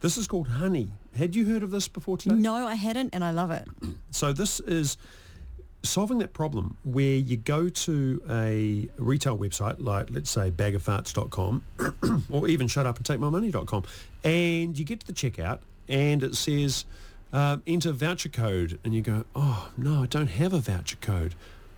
[0.00, 0.90] This is called honey.
[1.16, 2.34] Had you heard of this before today?
[2.34, 3.68] No, I hadn't, and I love it.
[4.10, 4.96] So this is
[5.82, 11.64] solving that problem where you go to a retail website like let's say bagoffarts.com
[12.30, 13.82] or even shutupandtakeMyMoney.com
[14.22, 16.84] and you get to the checkout and it says
[17.32, 21.34] um, enter voucher code and you go oh no I don't have a voucher code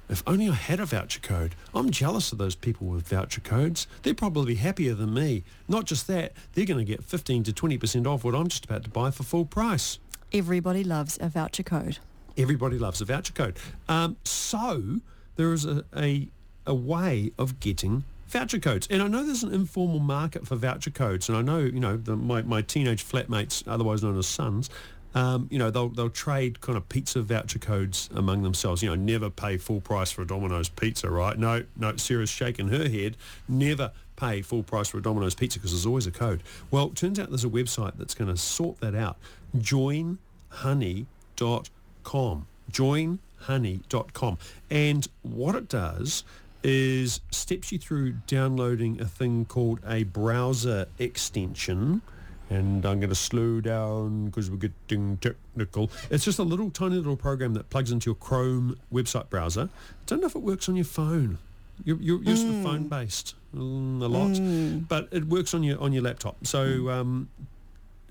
[0.09, 1.55] if only I had a voucher code.
[1.75, 3.87] I'm jealous of those people with voucher codes.
[4.03, 5.45] They're probably happier than me.
[5.69, 8.85] Not just that, they're going to get 15 to 20% off what I'm just about
[8.85, 9.99] to buy for full price.
[10.33, 11.99] Everybody loves a voucher code.
[12.37, 13.57] Everybody loves a voucher code.
[13.89, 15.01] Um, so
[15.37, 16.29] there is a, a,
[16.67, 18.87] a way of getting voucher codes.
[18.91, 21.29] And I know there's an informal market for voucher codes.
[21.29, 24.69] And I know, you know, the, my, my teenage flatmates, otherwise known as sons,
[25.17, 28.83] um, you know, they'll, they'll trade kind of pizza voucher codes among themselves.
[28.83, 31.39] You know, never pay full price for a Domino's pizza, right?
[31.39, 33.17] No, no, Sarah's shaking her head.
[33.49, 36.43] Never pay full price for a Domino's pizza because there's always a code.
[36.71, 39.17] Well, it turns out there's a website that's going to sort that out.
[39.57, 42.47] Joinhoney.com.
[42.71, 44.39] Joinhoney.com.
[44.69, 46.25] And what it does
[46.63, 52.03] is steps you through downloading a thing called a browser extension
[52.51, 55.91] and I'm going to slow down because we're getting technical.
[56.11, 59.69] It's just a little tiny little program that plugs into your Chrome website browser.
[59.73, 61.39] I don't know if it works on your phone.
[61.85, 65.79] You're, you're, you're sort of phone based mm, a lot, but it works on your
[65.81, 66.47] on your laptop.
[66.47, 67.29] So um,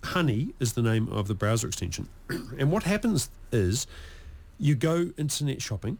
[0.03, 3.87] Honey is the name of the browser extension, and what happens is
[4.59, 5.97] you go internet shopping.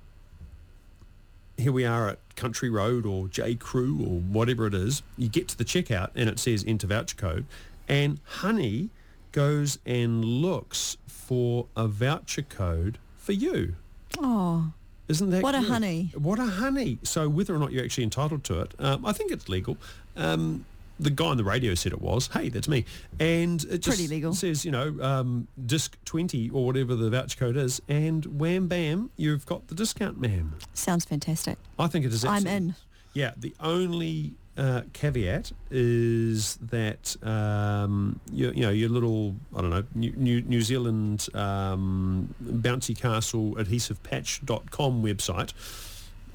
[1.58, 5.02] Here we are at Country Road or J Crew or whatever it is.
[5.18, 7.46] You get to the checkout and it says enter voucher code,
[7.88, 8.90] and Honey
[9.32, 13.76] goes and looks for a voucher code for you.
[14.20, 14.72] Oh,
[15.08, 16.12] Isn't that What a honey.
[16.16, 17.00] What a honey.
[17.04, 19.78] So whether or not you're actually entitled to it, um, I think it's legal.
[20.16, 20.66] Um,
[20.98, 22.28] the guy on the radio said it was.
[22.28, 22.86] Hey, that's me.
[23.20, 24.34] And it just Pretty legal.
[24.34, 29.10] says, you know, um, disc 20 or whatever the voucher code is, and wham bam,
[29.18, 30.54] you've got the discount, ma'am.
[30.74, 31.58] sounds fantastic.
[31.78, 32.58] I think it is I'm excellent.
[32.70, 32.76] in.
[33.14, 39.70] Yeah, the only uh, caveat is that um, you, you know your little I don't
[39.70, 45.54] know New, New, New Zealand um, bouncy castle adhesive patch.com website.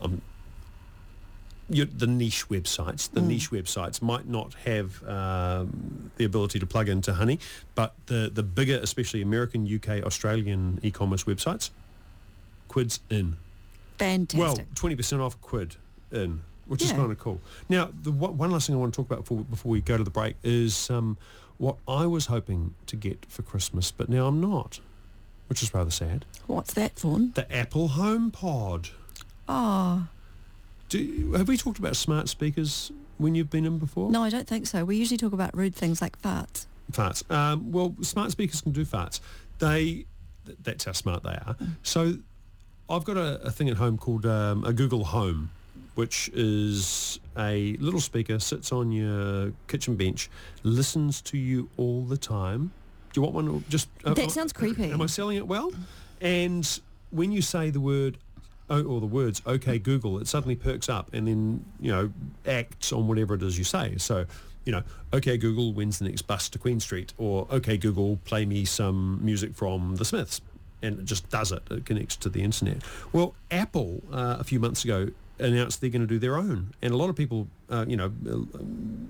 [0.02, 0.22] Um,
[1.70, 6.88] your, the niche websites, the niche websites might not have um, the ability to plug
[6.88, 7.38] into Honey,
[7.74, 11.70] but the the bigger, especially American, UK, Australian e-commerce websites,
[12.68, 13.36] quids in.
[13.98, 14.40] Fantastic.
[14.40, 15.76] Well, twenty percent off quid
[16.10, 17.40] in, which is kind of cool.
[17.68, 19.96] Now, the one one last thing I want to talk about before, before we go
[19.98, 21.18] to the break is um,
[21.58, 24.78] what I was hoping to get for Christmas, but now I'm not,
[25.48, 26.24] which is rather sad.
[26.46, 27.32] What's that, Vaughan?
[27.34, 28.90] The Apple HomePod.
[29.48, 30.06] Oh,
[30.88, 34.10] Do, have we talked about smart speakers when you've been in before?
[34.10, 34.84] no, I don't think so.
[34.84, 36.66] We usually talk about rude things like farts.
[36.92, 37.28] farts.
[37.30, 39.18] Um, well, smart speakers can do farts.
[39.58, 40.06] They,
[40.46, 41.56] th- that's how smart they are.
[41.82, 42.14] So
[42.88, 45.50] I've got a, a thing at home called um, a Google Home,
[45.94, 50.30] which is a little speaker, sits on your kitchen bench,
[50.62, 52.72] listens to you all the time.
[53.12, 53.48] Do you want one?
[53.48, 54.90] or Just uh, That uh, sounds creepy.
[54.90, 55.72] Am I selling it well?
[56.20, 58.18] And when you say the word
[58.68, 62.12] oh, or the words "Okay Google," it suddenly perks up and then you know
[62.46, 63.96] acts on whatever it is you say.
[63.98, 64.26] So
[64.64, 68.46] you know, "Okay Google, when's the next bus to Queen Street?" or "Okay Google, play
[68.46, 70.40] me some music from The Smiths,"
[70.82, 71.62] and it just does it.
[71.70, 72.82] It connects to the internet.
[73.12, 75.08] Well, Apple uh, a few months ago
[75.42, 78.10] announced they're going to do their own, and a lot of people, uh, you know,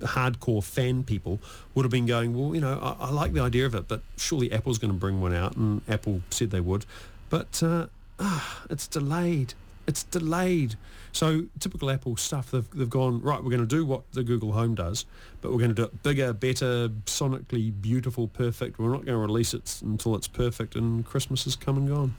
[0.01, 1.39] hardcore fan people
[1.75, 4.01] would have been going, well, you know, I, I like the idea of it, but
[4.17, 6.85] surely Apple's going to bring one out, and Apple said they would,
[7.29, 7.87] but uh,
[8.19, 9.53] ah, it's delayed.
[9.87, 10.75] It's delayed.
[11.11, 14.53] So typical Apple stuff, they've, they've gone, right, we're going to do what the Google
[14.53, 15.05] Home does,
[15.41, 18.79] but we're going to do it bigger, better, sonically beautiful, perfect.
[18.79, 22.15] We're not going to release it until it's perfect and Christmas has come and gone.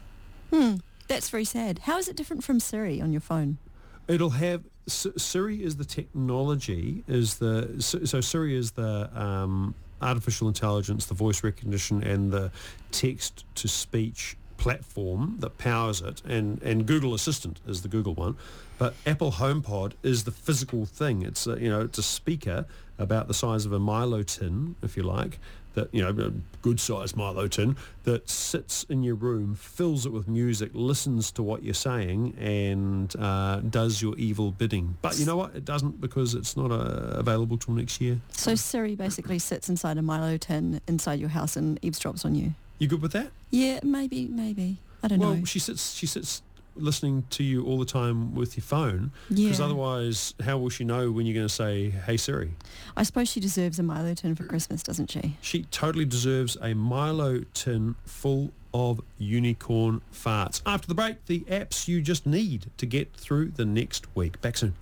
[0.50, 0.74] Hmm,
[1.08, 1.80] that's very sad.
[1.80, 3.58] How is it different from Siri on your phone?
[4.08, 10.48] It'll have Siri is the technology is the so so Siri is the um, artificial
[10.48, 12.50] intelligence, the voice recognition, and the
[12.90, 18.36] text to speech platform that powers it, and and Google Assistant is the Google one,
[18.78, 21.22] but Apple HomePod is the physical thing.
[21.22, 22.66] It's a, you know it's a speaker
[22.98, 25.38] about the size of a Milo tin, if you like,
[25.74, 26.32] that you know a
[26.62, 31.42] good sized Milo tin that sits in your room, fills it with music, listens to
[31.42, 34.96] what you're saying, and uh, does your evil bidding.
[35.02, 35.54] But you know what?
[35.54, 38.20] It doesn't because it's not uh, available till next year.
[38.30, 42.54] So Siri basically sits inside a Milo tin inside your house and eavesdrops on you.
[42.78, 43.30] You good with that?
[43.50, 44.78] Yeah, maybe, maybe.
[45.02, 45.36] I don't well, know.
[45.36, 45.94] Well, she sits.
[45.94, 46.42] She sits
[46.76, 49.64] listening to you all the time with your phone because Yeah.
[49.64, 52.52] otherwise how will she know when you're going to say hey siri
[52.96, 55.36] I suppose she deserves a Milo tin for Christmas, doesn't she?
[55.40, 61.88] she totally deserves a milo tin full of unicorn farts after the break the apps
[61.88, 64.74] you just need to get through the next week back soon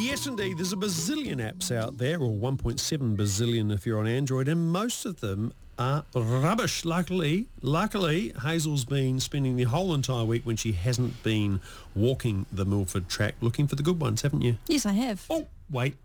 [0.00, 0.56] Yes, indeed.
[0.58, 5.04] There's a bazillion apps out there, or 1.7 bazillion if you're on Android, and most
[5.04, 6.84] of them are rubbish.
[6.84, 11.60] Luckily, luckily, Hazel's been spending the whole entire week when she hasn't been
[11.94, 14.56] walking the Milford track looking for the good ones, haven't you?
[14.66, 15.24] Yes, I have.
[15.28, 15.96] Oh, wait,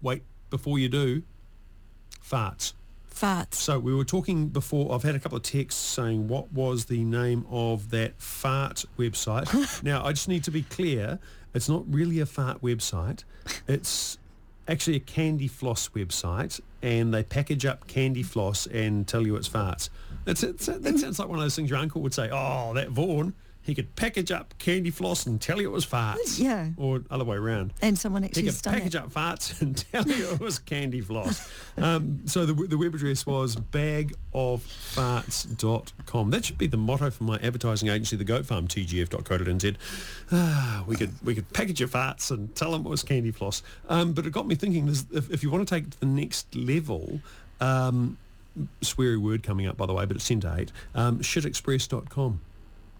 [0.00, 0.22] wait.
[0.50, 1.22] Before you do,
[2.24, 2.72] farts.
[3.14, 3.54] Farts.
[3.54, 7.04] So we were talking before, I've had a couple of texts saying what was the
[7.04, 9.82] name of that fart website.
[9.82, 11.18] now, I just need to be clear,
[11.52, 13.24] it's not really a fart website.
[13.66, 14.18] It's
[14.68, 19.48] actually a candy floss website and they package up candy floss and tell you it's
[19.48, 19.88] farts.
[20.24, 23.34] That's, that sounds like one of those things your uncle would say, oh, that Vaughan,
[23.68, 26.38] he could package up candy floss and tell you it was farts.
[26.40, 26.68] Yeah.
[26.78, 27.74] Or other way around.
[27.82, 28.98] And someone He actually could done package it.
[29.02, 31.46] up farts and tell you it was candy floss.
[31.76, 36.30] Um, so the, the web address was bagoffarts.com.
[36.30, 39.76] That should be the motto for my advertising agency, the Goat Farm, tgf.co.nz.
[40.32, 43.62] Ah, we could we could package your farts and tell them it was candy floss.
[43.88, 46.06] Um, but it got me thinking, if, if you want to take it to the
[46.06, 47.20] next level,
[47.60, 48.16] um,
[48.82, 52.40] sweary word coming up, by the way, but it's 10 to 8, um, shitexpress.com.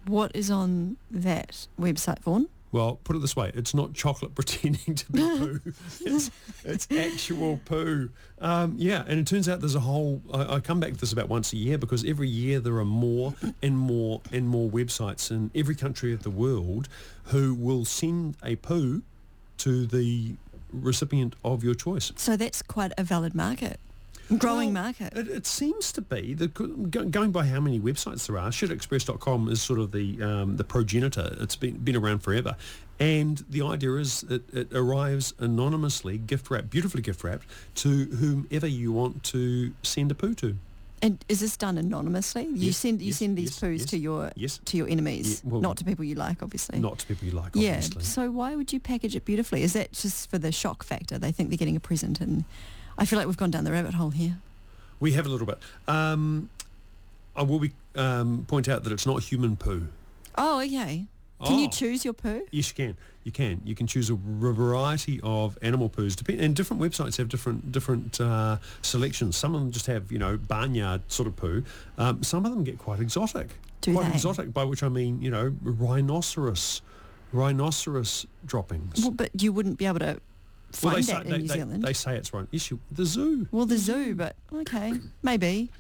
[0.09, 2.49] What is on that website, Vaughan?
[2.71, 5.61] Well, put it this way, it's not chocolate pretending to be poo.
[6.01, 6.31] It's,
[6.65, 8.11] it's actual poo.
[8.41, 11.13] Um, yeah, and it turns out there's a whole, I, I come back to this
[11.13, 15.31] about once a year because every year there are more and more and more websites
[15.31, 16.89] in every country of the world
[17.25, 19.03] who will send a poo
[19.59, 20.37] to the
[20.73, 22.13] recipient of your choice.
[22.17, 23.81] So that's quite a valid market.
[24.37, 25.17] Growing Well, market.
[25.17, 26.35] It, it seems to be.
[26.35, 30.65] The, going by how many websites there are, shitexpress.com is sort of the um, the
[30.65, 31.37] progenitor.
[31.41, 32.57] It's been been around forever,
[33.01, 38.67] and the idea is it, it arrives anonymously, gift wrapped, beautifully gift wrapped, to whomever
[38.67, 40.57] you want to send a poo to.
[41.01, 42.45] And is this done anonymously?
[42.47, 44.31] You Yes, send you yes, send these yes, poos to your
[44.65, 46.81] to your enemies, Yeah, well- not to people you like, obviously.
[46.81, 47.81] Not to people you like, yeah.
[47.81, 49.63] So why would you package it beautifully?
[49.63, 51.17] Is that just for the shock factor?
[51.17, 52.45] They think they're getting a present, and
[52.99, 54.39] I feel like we've gone down the rabbit hole here.
[55.01, 55.59] We have a little bit.
[55.87, 56.51] Um,
[57.37, 59.87] I will be um, point out that it's not human poo.
[60.37, 61.07] Oh, okay.
[61.45, 61.71] Can you Oh.
[61.71, 62.43] choose your poo?
[62.51, 62.97] Yes, you can.
[63.23, 63.61] You can.
[63.65, 66.17] You can choose a variety of animal poos.
[66.17, 69.37] Depend- and different websites have different different uh, selections.
[69.37, 71.63] Some of them just have you know barnyard sort of poo.
[71.97, 73.51] Um, some of them get quite exotic.
[73.83, 74.15] Do quite they?
[74.15, 76.83] exotic, by which I mean you know rhinoceros,
[77.33, 79.01] rhinoceros droppings.
[79.03, 80.21] Well, but you wouldn't be able to
[80.83, 81.83] Well, find they say in they, New they, Zealand.
[81.83, 82.31] they say it's.
[82.51, 83.47] Yes, you, the zoo.
[83.51, 84.93] well, the zoo, but okay,
[85.23, 85.71] maybe.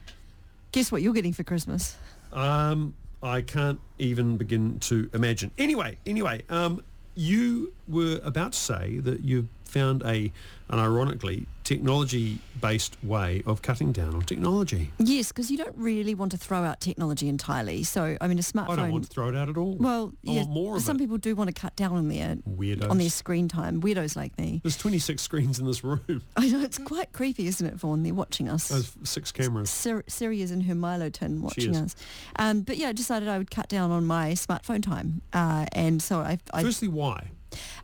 [0.72, 1.97] Guess what you're getting for Christmas?
[2.32, 5.51] Um, I can't even begin to imagine.
[5.59, 6.82] Anyway, anyway, um,
[7.14, 10.32] you were about to say that you found a,
[10.68, 14.90] an ironically technology-based way of cutting down on technology.
[14.98, 17.82] Yes, because you don't really want to throw out technology entirely.
[17.84, 18.70] So, I mean, a smartphone.
[18.70, 19.76] I don't want to throw it out at all.
[19.78, 21.00] Well, I yeah, more of some it.
[21.00, 22.90] people do want to cut down on their Weirdos.
[22.90, 23.80] on their screen time.
[23.82, 24.60] Weirdos like me.
[24.62, 26.00] There's 26 screens in this room.
[26.36, 28.02] I know it's quite creepy, isn't it, Vaughan?
[28.02, 28.68] They're watching us.
[28.68, 29.68] There's six cameras.
[29.68, 31.94] Sir, Siri is in her Milo tin watching us.
[32.36, 36.00] Um, but yeah, I decided I would cut down on my smartphone time, uh, and
[36.02, 37.30] so I, I Firstly, why?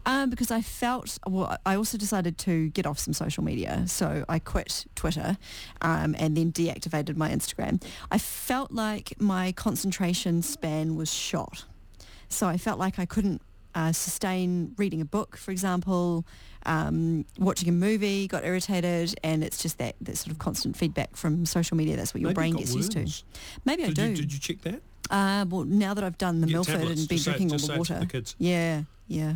[0.07, 1.57] Um, because I felt well.
[1.65, 5.37] I also decided to get off some social media, so I quit Twitter,
[5.81, 7.83] um, and then deactivated my Instagram.
[8.11, 11.65] I felt like my concentration span was shot,
[12.29, 13.41] so I felt like I couldn't
[13.75, 16.25] uh, sustain reading a book, for example,
[16.67, 18.29] um, watching a movie.
[18.29, 21.97] Got irritated, and it's just that that sort of constant feedback from social media.
[21.97, 22.99] That's what your Maybe brain you've gets got used to.
[23.01, 23.25] worms.
[23.65, 24.11] Maybe I do.
[24.11, 24.81] you, did you check that?
[25.11, 27.99] Uh, well, now that I've done the Get Milford and been drinking all the water.
[28.01, 28.35] the kids.
[28.39, 29.35] Yeah, yeah.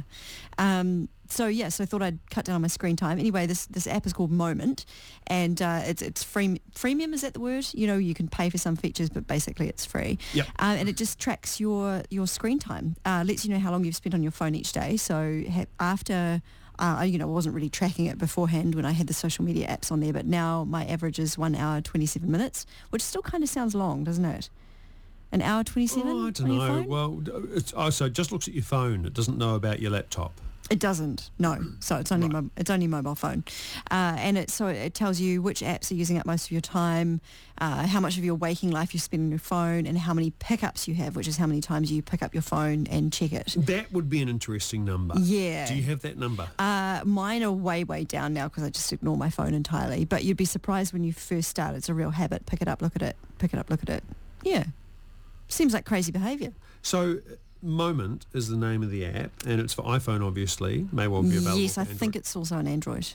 [0.58, 3.18] Um, so yeah, so I thought I'd cut down on my screen time.
[3.18, 4.86] Anyway, this this app is called Moment,
[5.26, 7.12] and uh, it's it's free freemium.
[7.12, 7.66] Is that the word?
[7.72, 10.18] You know, you can pay for some features, but basically it's free.
[10.32, 10.46] Yep.
[10.58, 12.96] Uh, and it just tracks your your screen time.
[13.04, 14.96] Uh, lets you know how long you've spent on your phone each day.
[14.96, 16.42] So ha- after.
[16.80, 19.66] Uh, you know, I wasn't really tracking it beforehand when I had the social media
[19.66, 23.42] apps on there, but now my average is one hour, 27 minutes, which still kind
[23.42, 24.48] of sounds long, doesn't it?
[25.30, 26.84] An hour, 27 Oh, I don't know.
[26.88, 27.22] Well,
[27.54, 29.04] it's, oh, so it just looks at your phone.
[29.04, 30.32] It doesn't know about your laptop.
[30.70, 31.30] It doesn't.
[31.38, 31.64] No.
[31.80, 32.44] So it's only Right.
[32.44, 33.42] mo- it's only mobile phone,
[33.90, 36.60] uh, and it so it tells you which apps are using up most of your
[36.60, 37.22] time,
[37.56, 40.30] uh, how much of your waking life you spend on your phone, and how many
[40.32, 43.32] pickups you have, which is how many times you pick up your phone and check
[43.32, 43.54] it.
[43.56, 45.14] That would be an interesting number.
[45.18, 45.66] Yeah.
[45.68, 46.46] Do you have that number?
[46.58, 50.04] Uh, mine are way way down now because I just ignore my phone entirely.
[50.04, 51.76] But you'd be surprised when you first start.
[51.76, 52.44] It's a real habit.
[52.44, 53.16] Pick it up, look at it.
[53.38, 54.04] Pick it up, look at it.
[54.42, 54.64] Yeah.
[55.48, 56.52] Seems like crazy behaviour.
[56.82, 57.18] So
[57.62, 60.86] Moment is the name of the app, and it's for iPhone, obviously.
[60.92, 61.58] May well be available.
[61.58, 63.08] Yes, I think it's also on Android.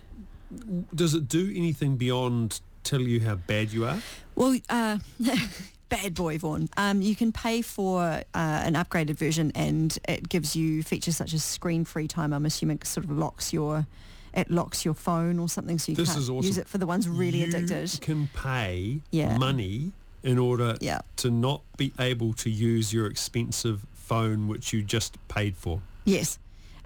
[0.93, 3.99] Does it do anything beyond tell you how bad you are?
[4.36, 4.97] Well, uh,
[5.89, 6.69] bad boy, Vaughan.
[6.75, 11.34] Um, you can pay for uh, an upgraded version and it gives you features such
[11.34, 12.34] as screen-free time.
[12.34, 13.88] I'm assuming it sort of locks your,
[14.34, 16.36] it locks your phone or something so you This can't awesome.
[16.45, 18.01] use it for the ones really you addicted.
[18.01, 19.38] can pay Yeah.
[19.38, 19.93] money
[20.24, 21.01] in order Yeah.
[21.17, 25.82] to not be able to use your expensive phone, which you just paid for.
[26.05, 26.39] Yes.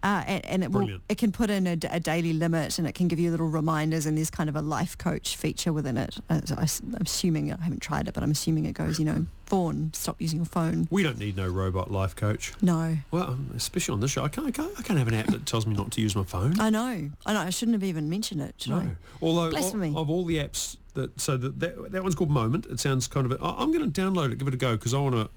[0.04, 3.08] Uh, and, and it will, it can put in a daily limit and it can
[3.08, 6.18] give you little reminders and there's kind of a life coach feature within it.
[6.30, 9.26] Uh, I, am assuming, I haven't tried it, but I'm assuming it goes, you know,
[9.48, 10.88] Vaughan, stop using your phone.
[10.92, 12.54] We don't need no robot life coach.
[12.62, 12.98] No.
[13.10, 15.28] Well, um, especially on this show, I can't, I can't, I can't have an app
[15.28, 16.60] that tells me not to use my phone.
[16.60, 17.10] I know.
[17.26, 17.40] I know.
[17.40, 18.90] I shouldn't have even mentioned it, should I?
[19.20, 22.66] Although of all the apps that so that, that that one's called Moment.
[22.66, 23.42] It sounds kind of.
[23.42, 25.30] I'm going to download it, give it a go because I want to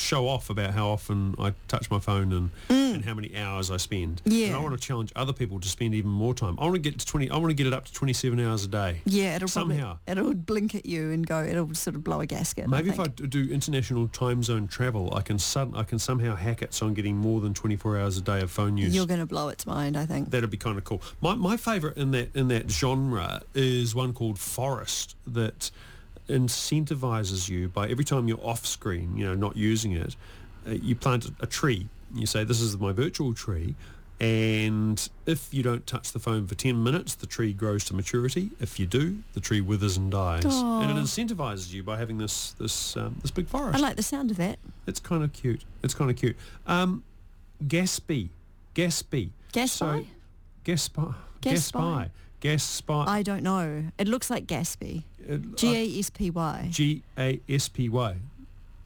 [0.00, 3.76] show off about how often I touch my phone and and how many hours I
[3.76, 4.22] spend.
[4.24, 4.32] Mm.
[4.38, 4.46] Yeah.
[4.48, 6.56] And I want to challenge other people to spend even more time.
[6.58, 7.30] I want to get to 20.
[7.30, 9.00] I want to get it up to 27 hours a day.
[9.04, 9.98] Yeah, it'll Somehow.
[10.06, 11.42] probably it'll blink at you and go.
[11.42, 12.68] It'll sort of blow a gasket.
[12.68, 15.38] Maybe I if I do international time zone travel, I can
[15.74, 18.50] I can somehow hack it so I'm getting more than 24 hours a day of
[18.50, 18.94] phone use.
[18.94, 19.96] you're going to blow its mind.
[19.96, 20.30] I think.
[20.30, 21.02] That'd be kind of cool.
[21.20, 25.70] My my favourite in that in that genre is one called Forest that
[26.30, 30.16] incentivizes you by every time you're off screen, you know, not using it,
[30.66, 31.88] uh, you plant a tree.
[32.14, 33.74] You say, "This is my virtual tree."
[34.20, 38.50] And if you don't touch the phone for 10 minutes, the tree grows to maturity.
[38.60, 40.44] If you do, the tree withers and dies.
[40.44, 43.78] And it incentivizes you by having this this um, this big forest.
[43.78, 44.58] I like the sound of that.
[44.86, 45.64] It's kind of cute.
[45.82, 46.36] It's kind of cute.
[46.66, 47.02] Um,
[47.66, 48.28] Gatsby.
[48.74, 49.30] Gatsby.
[49.52, 50.04] Gas So, spy?
[50.64, 51.14] Gaspy.
[51.40, 52.10] Gaspy.
[52.42, 53.06] Gaspy.
[53.08, 53.84] I don't know.
[53.98, 55.04] It looks like Gatsby.
[55.56, 56.68] G A S P Y.
[56.70, 58.16] G A S P Y.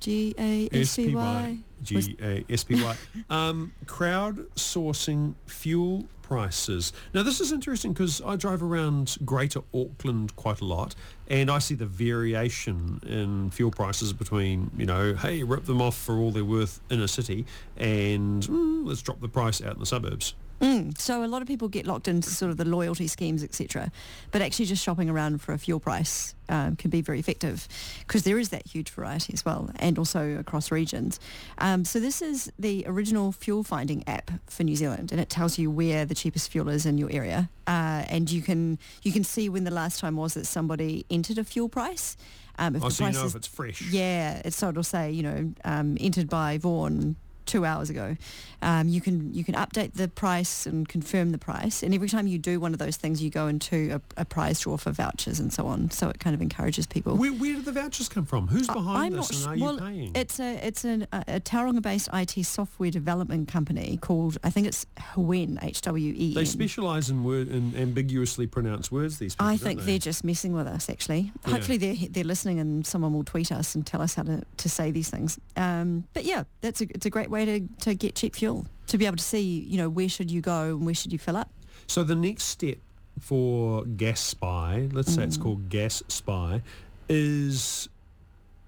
[0.01, 1.59] G A S P Y.
[1.82, 2.97] G A S P Y.
[3.30, 6.93] Um, crowdsourcing fuel prices.
[7.12, 10.95] Now this is interesting because I drive around Greater Auckland quite a lot,
[11.28, 15.97] and I see the variation in fuel prices between you know, hey, rip them off
[15.97, 17.45] for all they're worth in a city,
[17.76, 20.35] and mm, let's drop the price out in the suburbs.
[20.64, 23.92] Mm, so a lot of people get locked into sort of the loyalty schemes, etc.
[24.30, 27.68] But actually, just shopping around for a fuel price um, can be very effective
[28.06, 31.20] because there is that huge variety as well, and also across regions.
[31.58, 35.58] Um, so this is the original fuel finding app for New Zealand, and it tells
[35.58, 39.24] you where the cheapest fuel is in your area, uh, and you can you can
[39.24, 42.16] see when the last time was that somebody entered a fuel price.
[42.56, 43.82] Um, if Oh, the so you know is if it's fresh.
[43.90, 47.16] yeah, it's so it'll say, you know, um, entered by Vaughan
[47.47, 48.16] two hours ago.
[48.62, 52.26] Um, you can you can update the price and confirm the price, and every time
[52.26, 55.38] you do one of those things, you go into a, a prize draw for vouchers
[55.38, 55.90] and so on.
[55.90, 57.16] So it kind of encourages people.
[57.16, 58.49] Where, where did the vouchers come from?
[58.49, 60.12] Who's behind I'm this, and are you well, paying?
[60.14, 64.86] It's a it's an, a, a Tauranga-based IT software development company called I think it's
[65.14, 66.34] Hwen H W E.
[66.34, 69.18] They specialise in word in ambiguously pronounced words.
[69.18, 69.86] These people, I think they?
[69.86, 70.88] they're just messing with us.
[70.88, 71.53] Actually, Yeah.
[71.53, 74.68] hopefully they're they're listening, and someone will tweet us and tell us how to, to
[74.68, 75.38] say these things.
[75.57, 77.57] Um, but yeah, that's a it's a great way to,
[77.87, 80.61] to get cheap fuel to be able to see you know where should you go
[80.76, 81.51] and where should you fill up.
[81.87, 82.78] So the next step
[83.20, 85.26] for Gas Spy, let's say Mm.
[85.28, 86.62] it's called Gas Spy,
[87.09, 87.89] is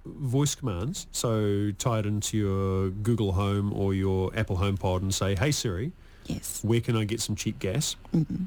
[0.04, 1.06] voice commands.
[1.12, 5.92] So tie it into your Google Home or your Apple HomePod and say, "Hey Siri,
[6.26, 6.62] Yes.
[6.62, 8.46] where can I get some cheap gas?" Mhm.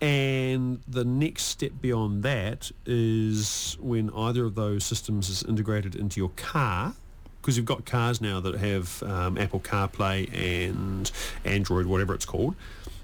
[0.00, 6.20] And the next step beyond that is when either of those systems is integrated into
[6.20, 6.94] your car,
[7.40, 11.10] because you've got cars now that have um, Apple CarPlay and
[11.44, 12.54] Android, whatever it's called.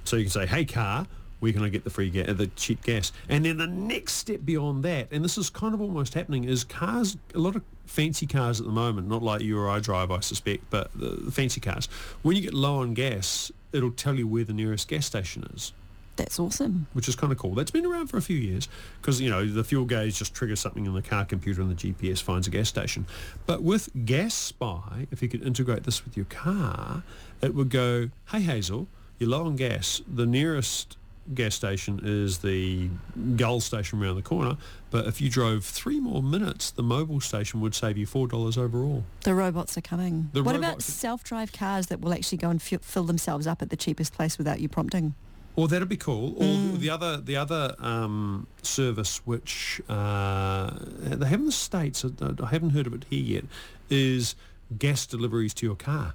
[0.05, 1.07] So you can say, hey car,
[1.41, 3.13] where can I get the free the cheap gas?
[3.29, 6.65] And then the next step beyond that, and this is kind of almost happening, is
[6.65, 10.11] cars, a lot of fancy cars at the moment, not like you or I drive,
[10.11, 11.87] I suspect, but the, the fancy cars,
[12.23, 15.73] when you get low on gas, it'll tell you where the nearest gas station is
[16.17, 16.87] That's awesome.
[16.93, 17.55] which is kind of cool.
[17.55, 18.69] That's been around for a few years
[19.01, 21.93] because, you know, the fuel gauge just triggers something in the car computer and the
[21.93, 23.07] GPS finds a gas station.
[23.47, 27.03] But with Gas Spy, if you could integrate this with your car,
[27.43, 28.89] it would go, hey Hazel,
[29.19, 30.03] you're low on gas.
[30.13, 30.97] The nearest
[31.35, 32.89] gas station is the
[33.37, 34.57] Gull station around the corner.
[34.91, 39.05] But if you drove three more minutes, the Mobil station would save you $4 overall.
[39.23, 40.31] The robots are coming.
[40.33, 43.71] The what about self-drive cars that will actually go and f- fill themselves up at
[43.71, 45.15] the cheapest place without you prompting?
[45.57, 46.35] Well, that'd be cool.
[46.37, 46.79] Or Mm.
[46.81, 52.11] the other, the other um, service which uh, they have in the states, I
[52.43, 53.45] I haven't heard of it here yet,
[53.89, 54.35] is
[54.79, 56.13] gas deliveries to your car.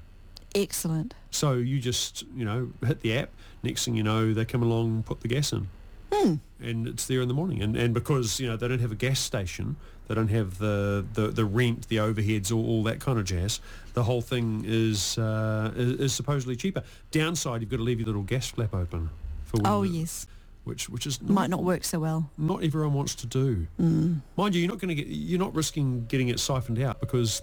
[0.54, 1.14] Excellent.
[1.32, 3.30] So you just, you know, hit the app.
[3.64, 5.68] Next thing you know, they come along and put the gas in.
[6.60, 7.64] and it's there in the morning.
[7.64, 9.78] And and because you know they don't have a gas station,
[10.08, 13.60] they don't have the the, the rent, the overheads, all, all that kind of jazz.
[13.94, 16.84] The whole thing is, uh, is is supposedly cheaper.
[17.12, 19.10] Downside, you've got to leave your little gas flap open.
[19.52, 20.28] For when Oh yes,
[20.64, 22.30] which which is might not work so well.
[22.38, 23.68] not everyone wants to do.
[23.80, 24.22] Mm.
[24.38, 27.42] Mind you, you're not going to get you're not risking getting it siphoned out because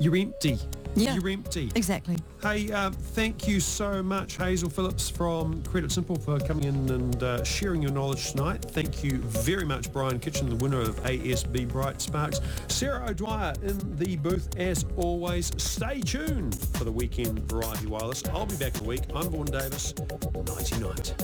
[0.00, 0.58] you're empty.
[0.96, 1.14] Yeah.
[1.14, 1.70] You're empty.
[1.74, 2.16] Exactly.
[2.42, 7.22] Hey, um, thank you so much, Hazel Phillips from Credit Simple, for coming in and
[7.22, 8.62] uh, sharing your knowledge tonight.
[8.62, 12.40] Thank you very much, Brian Kitchen, the winner of ASB Bright Sparks.
[12.68, 15.52] Sarah O'Dwyer in the booth, as always.
[15.56, 18.24] Stay tuned for the weekend Variety Wireless.
[18.28, 19.02] I'll be back in a week.
[19.14, 19.94] I'm Vaughan Davis.
[20.34, 21.14] Nighty night.